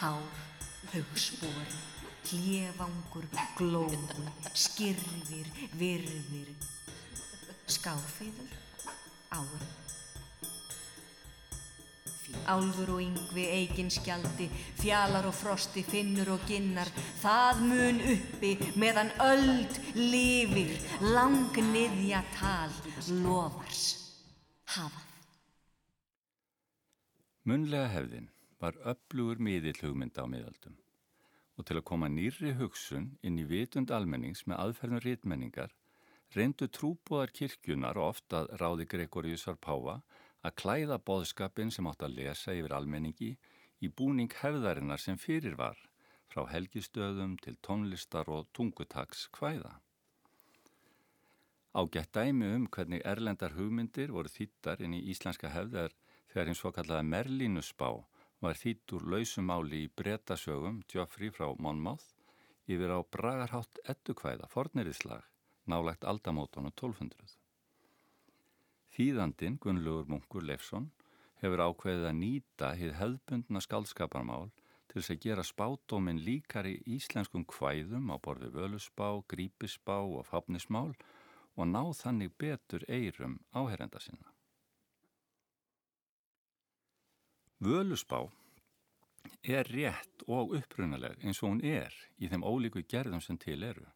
hár, 0.00 0.46
hugspori 0.94 1.82
hlévangur, 2.24 3.26
glóður, 3.58 4.28
skirfir, 4.56 5.48
virðir, 5.76 6.52
skáfiður, 7.68 8.54
árum. 9.34 9.66
Álfur 12.50 12.94
og 12.96 13.02
yngvi, 13.04 13.46
eigin 13.58 13.90
skjaldi, 13.92 14.48
fjalar 14.80 15.28
og 15.28 15.34
frosti, 15.36 15.84
finnur 15.86 16.34
og 16.36 16.44
ginnar, 16.48 16.90
það 17.22 17.64
mun 17.70 18.02
uppi 18.14 18.52
meðan 18.80 19.12
öld 19.24 19.80
lifir, 19.96 20.76
langniðja 21.14 22.22
tal, 22.36 22.72
lofars, 23.24 23.84
hafað. 24.76 25.10
Munlega 27.44 27.90
hefðin 27.92 28.30
var 28.62 28.78
öflugur 28.88 29.42
miðill 29.42 29.76
hugmynda 29.82 30.24
á 30.24 30.26
miðaldum 30.30 30.78
og 31.54 31.66
til 31.68 31.78
að 31.78 31.86
koma 31.90 32.08
nýrri 32.10 32.54
hugsun 32.58 33.10
inn 33.22 33.38
í 33.38 33.44
vitund 33.46 33.92
almennings 33.94 34.42
með 34.48 34.60
aðferðum 34.62 35.02
rítmenningar 35.04 35.74
reyndu 36.34 36.68
trúbóðar 36.72 37.32
kirkjunar 37.36 37.98
og 38.00 38.14
ofta 38.14 38.44
ráði 38.60 38.88
Gregoriusar 38.90 39.58
Páa 39.60 40.00
að 40.44 40.56
klæða 40.60 40.98
boðskapin 41.08 41.72
sem 41.74 41.86
átt 41.88 42.04
að 42.04 42.16
lesa 42.18 42.54
yfir 42.56 42.74
almenningi 42.76 43.30
í 43.80 43.88
búning 43.88 44.32
hefðarinnar 44.40 45.00
sem 45.00 45.18
fyrir 45.20 45.56
var 45.60 45.78
frá 46.32 46.44
helgistöðum 46.50 47.36
til 47.44 47.56
tónlistar 47.64 48.28
og 48.28 48.48
tungutags 48.56 49.28
hvæða. 49.38 49.72
Ágætt 51.74 52.12
dæmi 52.14 52.50
um 52.56 52.66
hvernig 52.70 53.02
erlendar 53.04 53.54
hugmyndir 53.58 54.12
voru 54.14 54.30
þýttar 54.30 54.82
inn 54.84 54.94
í 54.94 55.04
íslenska 55.10 55.50
hefðar 55.50 55.94
þegar 56.32 56.50
hins 56.50 56.60
svo 56.62 56.70
kallaða 56.74 57.06
Merlínusbá 57.12 57.88
var 58.44 58.60
þýtt 58.60 58.94
úr 58.96 59.06
lausumáli 59.14 59.84
í 59.86 59.92
brettasögum 60.00 60.82
Geoffrey 60.92 61.32
frá 61.34 61.48
Monmouth 61.58 62.12
yfir 62.70 62.94
á 62.94 62.98
bragarhátt 63.16 63.80
eddukvæða 63.94 64.50
forneriðslag 64.52 65.24
nálagt 65.70 66.04
aldamótonu 66.04 66.70
1200. 66.70 67.43
Þýðandin 68.94 69.56
Gunnlaugur 69.58 70.06
Munkur 70.06 70.44
Leifsson 70.46 70.92
hefur 71.42 71.62
ákveðið 71.66 72.04
að 72.06 72.18
nýta 72.20 72.68
hið 72.78 72.92
hefðbundna 73.00 73.62
skaldskaparmál 73.64 74.52
til 74.86 75.00
þess 75.00 75.14
að 75.14 75.24
gera 75.24 75.44
spátóminn 75.48 76.20
líkari 76.22 76.76
íslenskum 76.94 77.42
kvæðum 77.50 78.12
á 78.14 78.16
borði 78.22 78.52
völusspá, 78.54 79.08
grípisspá 79.26 79.96
og 79.98 80.28
fápnismál 80.28 80.92
og 81.58 81.66
ná 81.66 81.82
þannig 81.98 82.36
betur 82.38 82.84
eirum 82.86 83.40
áherenda 83.50 83.98
sinna. 83.98 84.30
Völusbá 87.58 88.20
er 89.42 89.66
rétt 89.74 90.22
og 90.28 90.54
upprunaleg 90.60 91.18
eins 91.24 91.42
og 91.42 91.50
hún 91.50 91.64
er 91.66 91.98
í 92.22 92.30
þeim 92.30 92.46
ólíku 92.46 92.84
gerðum 92.86 93.24
sem 93.24 93.38
til 93.42 93.58
eru. 93.66 93.88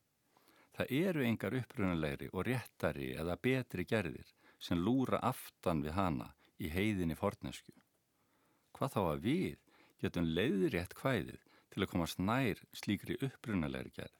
Það 0.74 0.92
eru 1.04 1.24
engar 1.26 1.54
upprunalegri 1.62 2.32
og 2.32 2.46
réttari 2.50 3.12
eða 3.14 3.38
betri 3.38 3.86
gerðir 3.86 4.34
sem 4.58 4.78
lúra 4.78 5.20
aftan 5.22 5.82
við 5.84 5.96
hana 5.98 6.32
í 6.58 6.70
heiðinni 6.72 7.16
fornesku. 7.18 7.72
Hvað 8.74 8.94
þá 8.94 9.00
að 9.02 9.24
við 9.26 9.58
getum 10.02 10.30
leiðir 10.38 10.74
rétt 10.74 10.94
hvæðið 10.98 11.44
til 11.72 11.82
að 11.82 11.90
komast 11.92 12.22
nær 12.22 12.62
slíkri 12.76 13.18
upprunalegri 13.22 13.94
gerð 13.96 14.18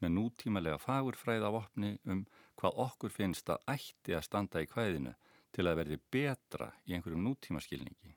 með 0.00 0.14
nútímalega 0.16 0.80
fagurfræða 0.80 1.50
opni 1.56 1.90
um 2.08 2.22
hvað 2.60 2.78
okkur 2.86 3.12
finnst 3.12 3.50
að 3.52 3.66
ætti 3.74 4.16
að 4.16 4.24
standa 4.26 4.62
í 4.64 4.68
hvæðinu 4.70 5.12
til 5.54 5.66
að 5.66 5.78
verði 5.80 5.98
betra 6.14 6.70
í 6.86 6.94
einhverjum 6.94 7.26
nútímaskilningi. 7.26 8.14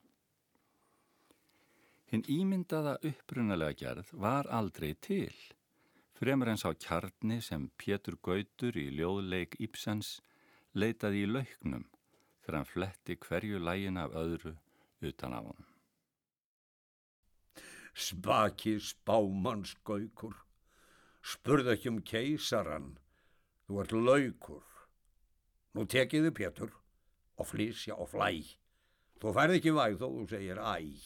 Hinn 2.14 2.26
ímyndaða 2.30 2.98
upprunalega 3.10 3.78
gerð 3.80 4.12
var 4.26 4.48
aldrei 4.54 4.94
til. 5.02 5.34
Fremur 6.14 6.52
en 6.52 6.62
sá 6.62 6.70
kjarni 6.78 7.40
sem 7.42 7.66
Pétur 7.80 8.20
Gautur 8.22 8.78
í 8.78 8.86
ljóðleik 8.94 9.58
Íbsens 9.64 10.20
leitaði 10.74 11.24
í 11.24 11.30
lauknum 11.30 11.86
þegar 12.44 12.58
hann 12.60 12.70
fletti 12.70 13.18
hverju 13.26 13.62
lægin 13.62 14.00
af 14.02 14.16
öðru 14.20 14.56
utan 15.04 15.36
á 15.38 15.42
hann. 15.42 15.70
Spaki 17.94 18.80
spámannsgaukur, 18.82 20.34
spurð 21.22 21.70
ekki 21.76 21.92
um 21.92 22.00
keisaran, 22.02 22.96
þú 23.68 23.84
ert 23.84 23.94
laukur. 23.94 24.66
Nú 25.74 25.86
tekiðu 25.90 26.34
Pétur 26.34 26.74
og 27.38 27.50
flísja 27.50 27.98
og 27.98 28.10
flæ. 28.14 28.42
Þú 29.22 29.34
færð 29.38 29.58
ekki 29.60 29.74
væg 29.78 30.00
þó 30.02 30.08
þú 30.10 30.26
segir 30.30 30.60
æg. 30.60 31.06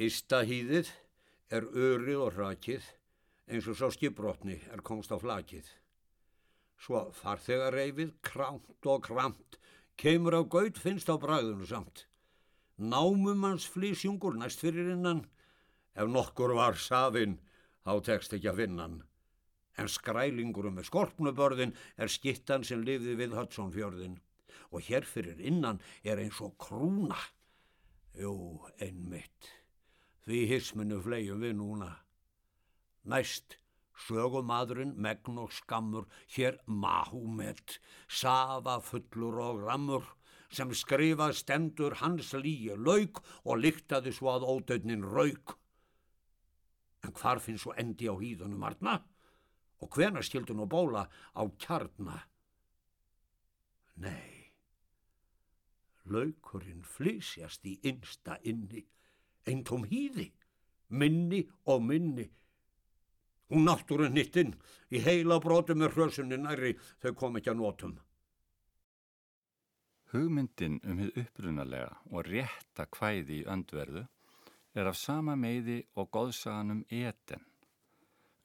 Ístahýðið 0.00 0.88
er 1.52 1.66
örið 1.66 2.24
og 2.24 2.38
rakið 2.38 2.86
eins 3.50 3.66
og 3.68 3.76
sá 3.78 3.90
skipbrotni 3.92 4.56
er 4.70 4.82
komst 4.86 5.12
á 5.12 5.18
flakið. 5.20 5.66
Svo 6.80 7.10
farþegar 7.12 7.74
reyfið, 7.76 8.14
krámt 8.24 8.88
og 8.88 9.02
kramt, 9.04 9.58
kemur 10.00 10.38
á 10.40 10.42
gaut 10.48 10.80
finnst 10.80 11.12
á 11.12 11.16
bræðunu 11.20 11.68
samt. 11.68 12.06
Námum 12.80 13.44
hans 13.44 13.66
flísjungur 13.68 14.38
næst 14.40 14.62
fyrir 14.64 14.88
innan, 14.94 15.26
ef 15.92 16.08
nokkur 16.08 16.54
var 16.56 16.78
safinn, 16.80 17.36
þá 17.84 17.92
tekst 18.06 18.32
ekki 18.36 18.48
að 18.48 18.62
vinna 18.62 18.86
hann. 18.86 18.98
En 19.76 19.92
skrælingurum 19.92 20.78
með 20.78 20.88
skorpnubörðin 20.88 21.76
er 22.00 22.12
skittan 22.12 22.64
sem 22.64 22.80
lifði 22.84 23.16
við 23.20 23.36
Hudson 23.36 23.72
fjörðin 23.76 24.18
og 24.70 24.84
hér 24.86 25.04
fyrir 25.08 25.40
innan 25.40 25.80
er 26.04 26.20
eins 26.22 26.40
og 26.44 26.56
krúna. 26.60 27.18
Jú, 28.16 28.32
einmitt, 28.80 29.52
því 30.24 30.44
hisminu 30.54 31.00
flegjum 31.04 31.44
við 31.44 31.56
núna. 31.60 31.90
Næst 33.04 33.60
sögumadurinn, 34.06 34.96
megn 34.96 35.38
og 35.42 35.52
skammur, 35.52 36.06
hér 36.34 36.58
Mahumet, 36.66 37.78
safa 38.08 38.78
fullur 38.84 39.38
og 39.44 39.62
rammur, 39.66 40.04
sem 40.50 40.72
skrifað 40.74 41.36
stendur 41.38 41.96
hans 42.00 42.32
líi 42.34 42.74
lauk 42.74 43.22
og 43.44 43.60
lyktaði 43.62 44.12
svo 44.14 44.32
að 44.34 44.48
ódögnin 44.54 45.06
rauk. 45.06 45.56
En 47.06 47.14
hvar 47.16 47.40
finnst 47.40 47.64
svo 47.64 47.76
endi 47.78 48.10
á 48.10 48.14
hýðunum 48.18 48.66
arna? 48.66 48.98
Og 49.80 49.88
hvena 49.96 50.20
skildu 50.22 50.54
nú 50.54 50.66
bóla 50.68 51.06
á 51.08 51.42
kjarna? 51.62 52.18
Nei, 54.00 54.52
laukurinn 56.04 56.82
flysjast 56.84 57.64
í 57.68 57.78
innsta 57.88 58.36
inni, 58.48 58.82
eintóm 59.48 59.86
hýði, 59.88 60.30
minni 60.88 61.44
og 61.68 61.84
minni, 61.86 62.26
Hún 63.50 63.66
náttúrun 63.66 64.14
hittinn 64.18 64.54
í 64.94 65.02
heila 65.02 65.40
brotu 65.42 65.74
með 65.74 65.96
hrjösunni 65.96 66.38
næri 66.38 66.76
þau 67.02 67.12
kom 67.18 67.38
ekki 67.40 67.50
að 67.52 67.60
nótum. 67.62 67.98
Hugmyndin 70.10 70.80
um 70.90 71.02
hið 71.02 71.18
upprunalega 71.24 71.90
og 72.10 72.26
rétta 72.26 72.86
kvæði 72.90 73.42
í 73.42 73.46
öndverðu 73.54 74.06
er 74.74 74.90
af 74.90 74.98
sama 74.98 75.36
meiði 75.38 75.80
og 75.98 76.10
góðsaganum 76.14 76.82
eten. 76.90 77.42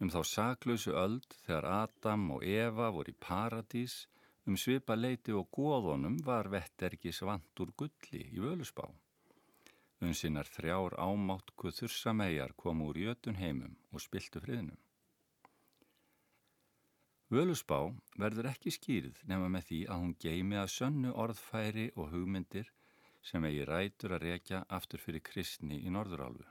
Um 0.02 0.12
þá 0.14 0.22
saklausu 0.30 0.94
öld 1.00 1.38
þegar 1.46 1.70
Adam 1.86 2.28
og 2.36 2.46
Eva 2.46 2.92
voru 2.94 3.14
í 3.14 3.20
paradís 3.28 4.04
um 4.46 4.58
svipa 4.62 4.98
leiti 4.98 5.34
og 5.34 5.50
góðunum 5.58 6.20
var 6.26 6.50
vettergis 6.54 7.22
vant 7.26 7.62
úr 7.62 7.74
gulli 7.78 8.26
í 8.30 8.42
völusbá. 8.42 8.86
Um 10.02 10.14
sinnar 10.14 10.50
þrjár 10.50 10.98
ámátt 11.02 11.54
hvað 11.56 11.80
þursamæjar 11.80 12.58
kom 12.62 12.84
úr 12.86 13.00
jötun 13.06 13.42
heimum 13.42 13.78
og 13.94 14.04
spiltu 14.04 14.42
friðnum. 14.44 14.78
Völusbá 17.34 17.80
verður 18.22 18.52
ekki 18.52 18.70
skýrð 18.70 19.22
nema 19.30 19.48
með 19.50 19.64
því 19.70 19.78
að 19.90 20.02
hún 20.02 20.12
geimi 20.22 20.58
að 20.62 20.68
sönnu 20.76 21.14
orðfæri 21.24 21.86
og 21.96 22.12
hugmyndir 22.12 22.68
sem 23.26 23.48
eigi 23.50 23.64
rætur 23.66 24.14
að 24.14 24.26
rekja 24.28 24.60
aftur 24.78 25.02
fyrir 25.02 25.24
kristni 25.26 25.80
í 25.82 25.94
Norðurálfu. 25.96 26.46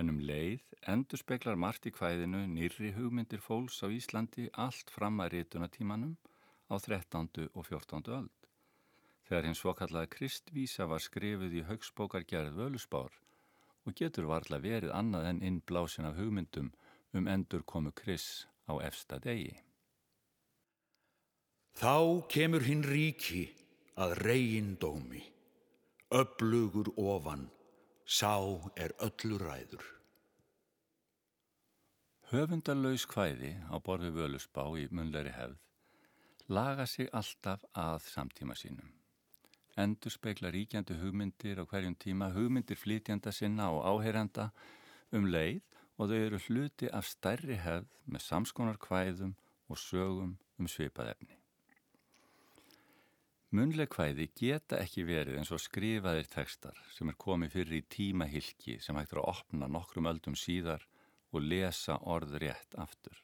En 0.00 0.08
um 0.12 0.22
leið 0.30 0.64
endur 0.92 1.20
speklar 1.20 1.60
margt 1.60 1.84
í 1.84 1.92
kvæðinu 1.92 2.46
nýrri 2.54 2.94
hugmyndir 2.96 3.44
fólks 3.44 3.82
á 3.84 3.92
Íslandi 3.92 4.48
allt 4.66 4.94
fram 4.96 5.20
að 5.20 5.36
rítunatímanum 5.36 6.16
á 6.72 6.74
13. 6.80 7.52
og 7.52 7.68
14. 7.68 8.08
öld. 8.16 8.50
Þegar 9.28 9.50
hins 9.50 9.60
svokallaða 9.60 10.14
kristvísa 10.16 10.88
var 10.88 11.04
skrifuð 11.04 11.60
í 11.60 11.66
högsbókargerð 11.68 12.56
Völusbár 12.56 13.20
og 13.84 14.00
getur 14.00 14.32
varla 14.32 14.64
verið 14.64 14.96
annað 14.96 15.30
en 15.34 15.46
innblásin 15.52 16.08
af 16.08 16.16
hugmyndum 16.16 16.72
um 17.12 17.28
endur 17.28 17.68
komu 17.68 17.92
Kris 17.92 18.46
á 18.70 18.74
efsta 18.86 19.18
degi. 19.22 19.54
Þá 21.76 22.24
kemur 22.32 22.64
hinn 22.64 22.86
ríki 22.86 23.44
að 24.00 24.16
reyindómi, 24.24 25.22
öflugur 26.10 26.92
ofan, 26.96 27.50
sá 28.04 28.38
er 28.76 28.94
öllu 29.04 29.38
ræður. 29.42 29.84
Höfundarlaus 32.32 33.04
hvæði 33.06 33.54
á 33.70 33.76
borðu 33.78 34.10
völusbá 34.16 34.66
í 34.80 34.88
munleiri 34.90 35.34
hefð 35.36 35.60
laga 36.48 36.86
sig 36.86 37.08
alltaf 37.12 37.64
að 37.74 38.04
samtíma 38.06 38.54
sínum. 38.54 38.90
Endur 39.76 40.12
speikla 40.14 40.50
ríkjandi 40.54 40.96
hugmyndir 41.00 41.58
á 41.60 41.64
hverjum 41.66 41.96
tíma, 41.98 42.30
hugmyndir 42.32 42.78
flytjanda 42.78 43.32
sinna 43.32 43.70
og 43.74 43.84
áheyranda 43.84 44.50
um 45.12 45.26
leið 45.26 45.60
og 45.96 46.10
þau 46.10 46.18
eru 46.18 46.40
hluti 46.48 46.90
af 46.92 47.08
stærri 47.08 47.56
hefð 47.62 47.88
með 48.04 48.24
samskonar 48.26 48.78
kvæðum 48.82 49.34
og 49.72 49.80
sögum 49.80 50.36
um 50.60 50.68
svipaðefni. 50.70 51.36
Munleg 53.56 53.88
kvæði 53.94 54.26
geta 54.36 54.80
ekki 54.82 55.04
verið 55.06 55.38
eins 55.40 55.52
og 55.54 55.62
skrifaðir 55.62 56.26
tekstar 56.28 56.78
sem 56.92 57.08
er 57.08 57.16
komið 57.22 57.54
fyrir 57.54 57.78
í 57.78 57.86
tímahylki 57.94 58.80
sem 58.84 58.98
hægtur 58.98 59.22
að 59.22 59.30
opna 59.32 59.68
nokkrum 59.70 60.08
öldum 60.10 60.36
síðar 60.36 60.82
og 61.32 61.46
lesa 61.46 61.96
orð 62.02 62.36
rétt 62.42 62.76
aftur. 62.82 63.22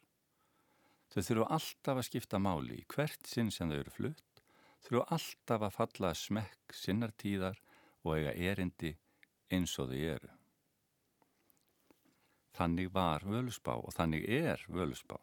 Þau 1.12 1.22
þurfu 1.26 1.48
alltaf 1.56 1.98
að 1.98 2.06
skipta 2.08 2.40
máli 2.40 2.78
í 2.80 2.86
hvert 2.94 3.28
sinn 3.28 3.50
sem 3.52 3.68
þau 3.68 3.80
eru 3.82 3.92
flutt, 3.92 4.44
þurfu 4.86 5.02
alltaf 5.16 5.66
að 5.66 5.76
falla 5.76 6.14
smekk 6.16 6.76
sinnartíðar 6.80 7.58
og 8.06 8.14
eiga 8.16 8.32
erindi 8.32 8.94
eins 9.52 9.74
og 9.82 9.92
þau 9.92 10.00
eru. 10.14 10.30
Þannig 12.52 12.92
var 12.92 13.24
völusbá 13.24 13.78
og 13.80 13.94
þannig 13.96 14.26
er 14.28 14.64
völusbá. 14.68 15.16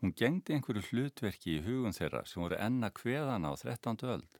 Hún 0.00 0.14
gengdi 0.16 0.54
einhverju 0.54 0.86
hlutverki 0.88 1.56
í 1.58 1.64
hugun 1.64 1.96
þeirra 1.96 2.22
sem 2.26 2.42
voru 2.42 2.56
enna 2.56 2.88
kveðana 2.94 3.50
á 3.52 3.54
13. 3.58 4.06
öld. 4.14 4.38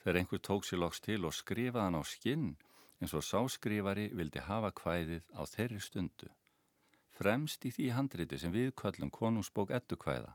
Þegar 0.00 0.18
einhver 0.18 0.40
tók 0.48 0.64
sér 0.66 0.80
loks 0.80 1.00
til 1.04 1.20
og 1.28 1.36
skrifaðan 1.36 2.00
á 2.00 2.02
skinn 2.02 2.54
eins 3.00 3.14
og 3.16 3.24
sáskrifari 3.24 4.08
vildi 4.16 4.42
hafa 4.44 4.72
kvæðið 4.80 5.28
á 5.36 5.42
þeirri 5.48 5.80
stundu. 5.84 6.30
Fremst 7.16 7.64
í 7.68 7.70
því 7.76 7.90
handriti 7.96 8.38
sem 8.40 8.52
viðkvöllum 8.52 9.12
konungsbók 9.12 9.70
ettukvæða, 9.76 10.32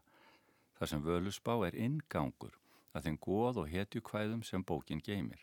þar 0.77 0.91
sem 0.91 1.03
völusbá 1.03 1.57
er 1.67 1.77
ingangur 1.87 2.55
að 2.93 3.09
þeim 3.09 3.19
góð 3.27 3.61
og 3.63 3.69
hetju 3.73 4.01
kvæðum 4.05 4.43
sem 4.45 4.63
bókin 4.63 5.01
geymir. 5.03 5.41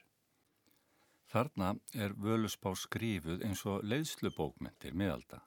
Þarna 1.32 1.70
er 1.96 2.12
völusbá 2.20 2.74
skrifuð 2.76 3.40
eins 3.46 3.62
og 3.64 3.86
leiðslubókmentir 3.88 4.92
miðalda 4.92 5.38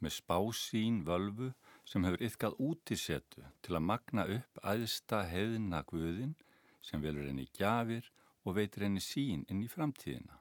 með 0.00 0.14
spásín 0.16 1.02
völvu 1.04 1.50
sem 1.88 2.04
hefur 2.06 2.24
yfkað 2.28 2.56
útisettu 2.68 3.44
til 3.64 3.76
að 3.76 3.86
magna 3.90 4.24
upp 4.36 4.62
aðsta 4.72 5.22
heðina 5.28 5.82
guðin 5.90 6.32
sem 6.84 7.04
velur 7.04 7.28
henni 7.28 7.46
gjafir 7.58 8.08
og 8.46 8.56
veitir 8.58 8.86
henni 8.86 9.02
sín 9.04 9.44
inn 9.52 9.62
í 9.64 9.68
framtíðina. 9.68 10.40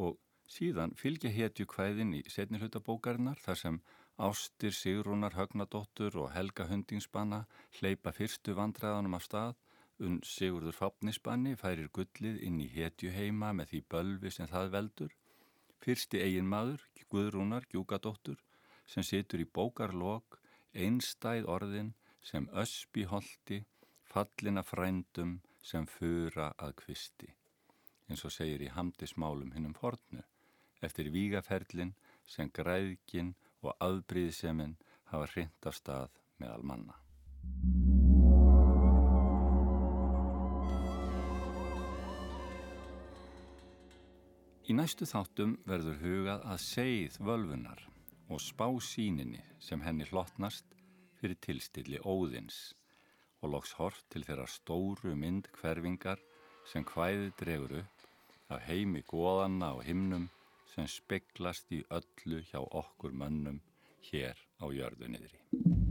Og 0.00 0.18
síðan 0.48 0.94
fylgja 0.96 1.32
hetju 1.34 1.68
hvæðin 1.68 2.16
í 2.20 2.24
setnilhutabókarinnar 2.30 3.40
þar 3.44 3.62
sem 3.62 3.80
Ástir 4.18 4.74
Sigrúnar 4.74 5.36
Högnadóttur 5.36 6.16
og 6.18 6.32
Helga 6.34 6.66
Hundingsbanna 6.66 7.44
hleypa 7.78 8.10
fyrstu 8.16 8.56
vandræðanum 8.58 9.14
af 9.18 9.28
stað 9.28 9.58
Unn 9.98 10.20
Sigurður 10.22 10.76
Fápnisbanni 10.76 11.56
færir 11.58 11.88
gullið 11.94 12.38
inn 12.46 12.60
í 12.62 12.68
hetju 12.70 13.10
heima 13.10 13.50
með 13.56 13.72
því 13.72 13.80
bölvi 13.94 14.30
sem 14.30 14.50
það 14.50 14.70
veldur. 14.76 15.14
Fyrsti 15.82 16.20
eigin 16.22 16.50
maður, 16.50 16.84
Guðrúnar 17.08 17.64
Gjúkadóttur, 17.72 18.36
sem 18.86 19.04
situr 19.06 19.42
í 19.42 19.48
bókarlokk, 19.58 20.38
einstæð 20.74 21.48
orðin 21.48 21.94
sem 22.22 22.48
öspi 22.52 23.06
holdi, 23.08 23.62
fallina 24.04 24.62
frændum 24.62 25.38
sem 25.64 25.88
fura 25.88 26.52
að 26.58 26.76
kvisti. 26.82 27.32
Eins 28.08 28.24
og 28.28 28.34
segir 28.36 28.64
í 28.64 28.70
hamdismálum 28.72 29.54
hinnum 29.56 29.76
fornu, 29.76 30.22
eftir 30.84 31.10
vígaferlin 31.12 31.94
sem 32.28 32.52
græðkin 32.52 33.34
og 33.64 33.74
aðbríðseminn 33.84 34.78
hafa 35.12 35.32
hrind 35.34 35.68
á 35.68 35.72
stað 35.72 36.24
með 36.38 36.54
almanna. 36.54 37.07
Í 44.68 44.74
næstu 44.76 45.06
þáttum 45.08 45.54
verður 45.64 45.94
hugað 46.02 46.42
að 46.52 46.58
segið 46.60 47.14
völvunar 47.24 47.78
og 48.28 48.42
spá 48.44 48.66
síninni 48.84 49.40
sem 49.64 49.80
henni 49.80 50.04
hlottnast 50.10 50.76
fyrir 51.16 51.40
tilstilli 51.46 52.02
óðins 52.04 52.58
og 53.40 53.54
loks 53.54 53.72
hort 53.78 54.04
til 54.12 54.26
þeirra 54.28 54.44
stóru 54.52 55.14
mynd 55.16 55.48
hverfingar 55.56 56.20
sem 56.68 56.84
hvæði 56.92 57.32
dregur 57.40 57.78
upp 57.80 58.06
af 58.52 58.68
heimi 58.68 59.00
góðanna 59.08 59.72
og 59.78 59.86
himnum 59.88 60.28
sem 60.74 60.90
speglast 60.98 61.72
í 61.72 61.80
öllu 61.88 62.44
hjá 62.52 62.60
okkur 62.60 63.16
mönnum 63.16 63.62
hér 64.12 64.36
á 64.60 64.68
jörðu 64.68 65.14
niðri. 65.16 65.87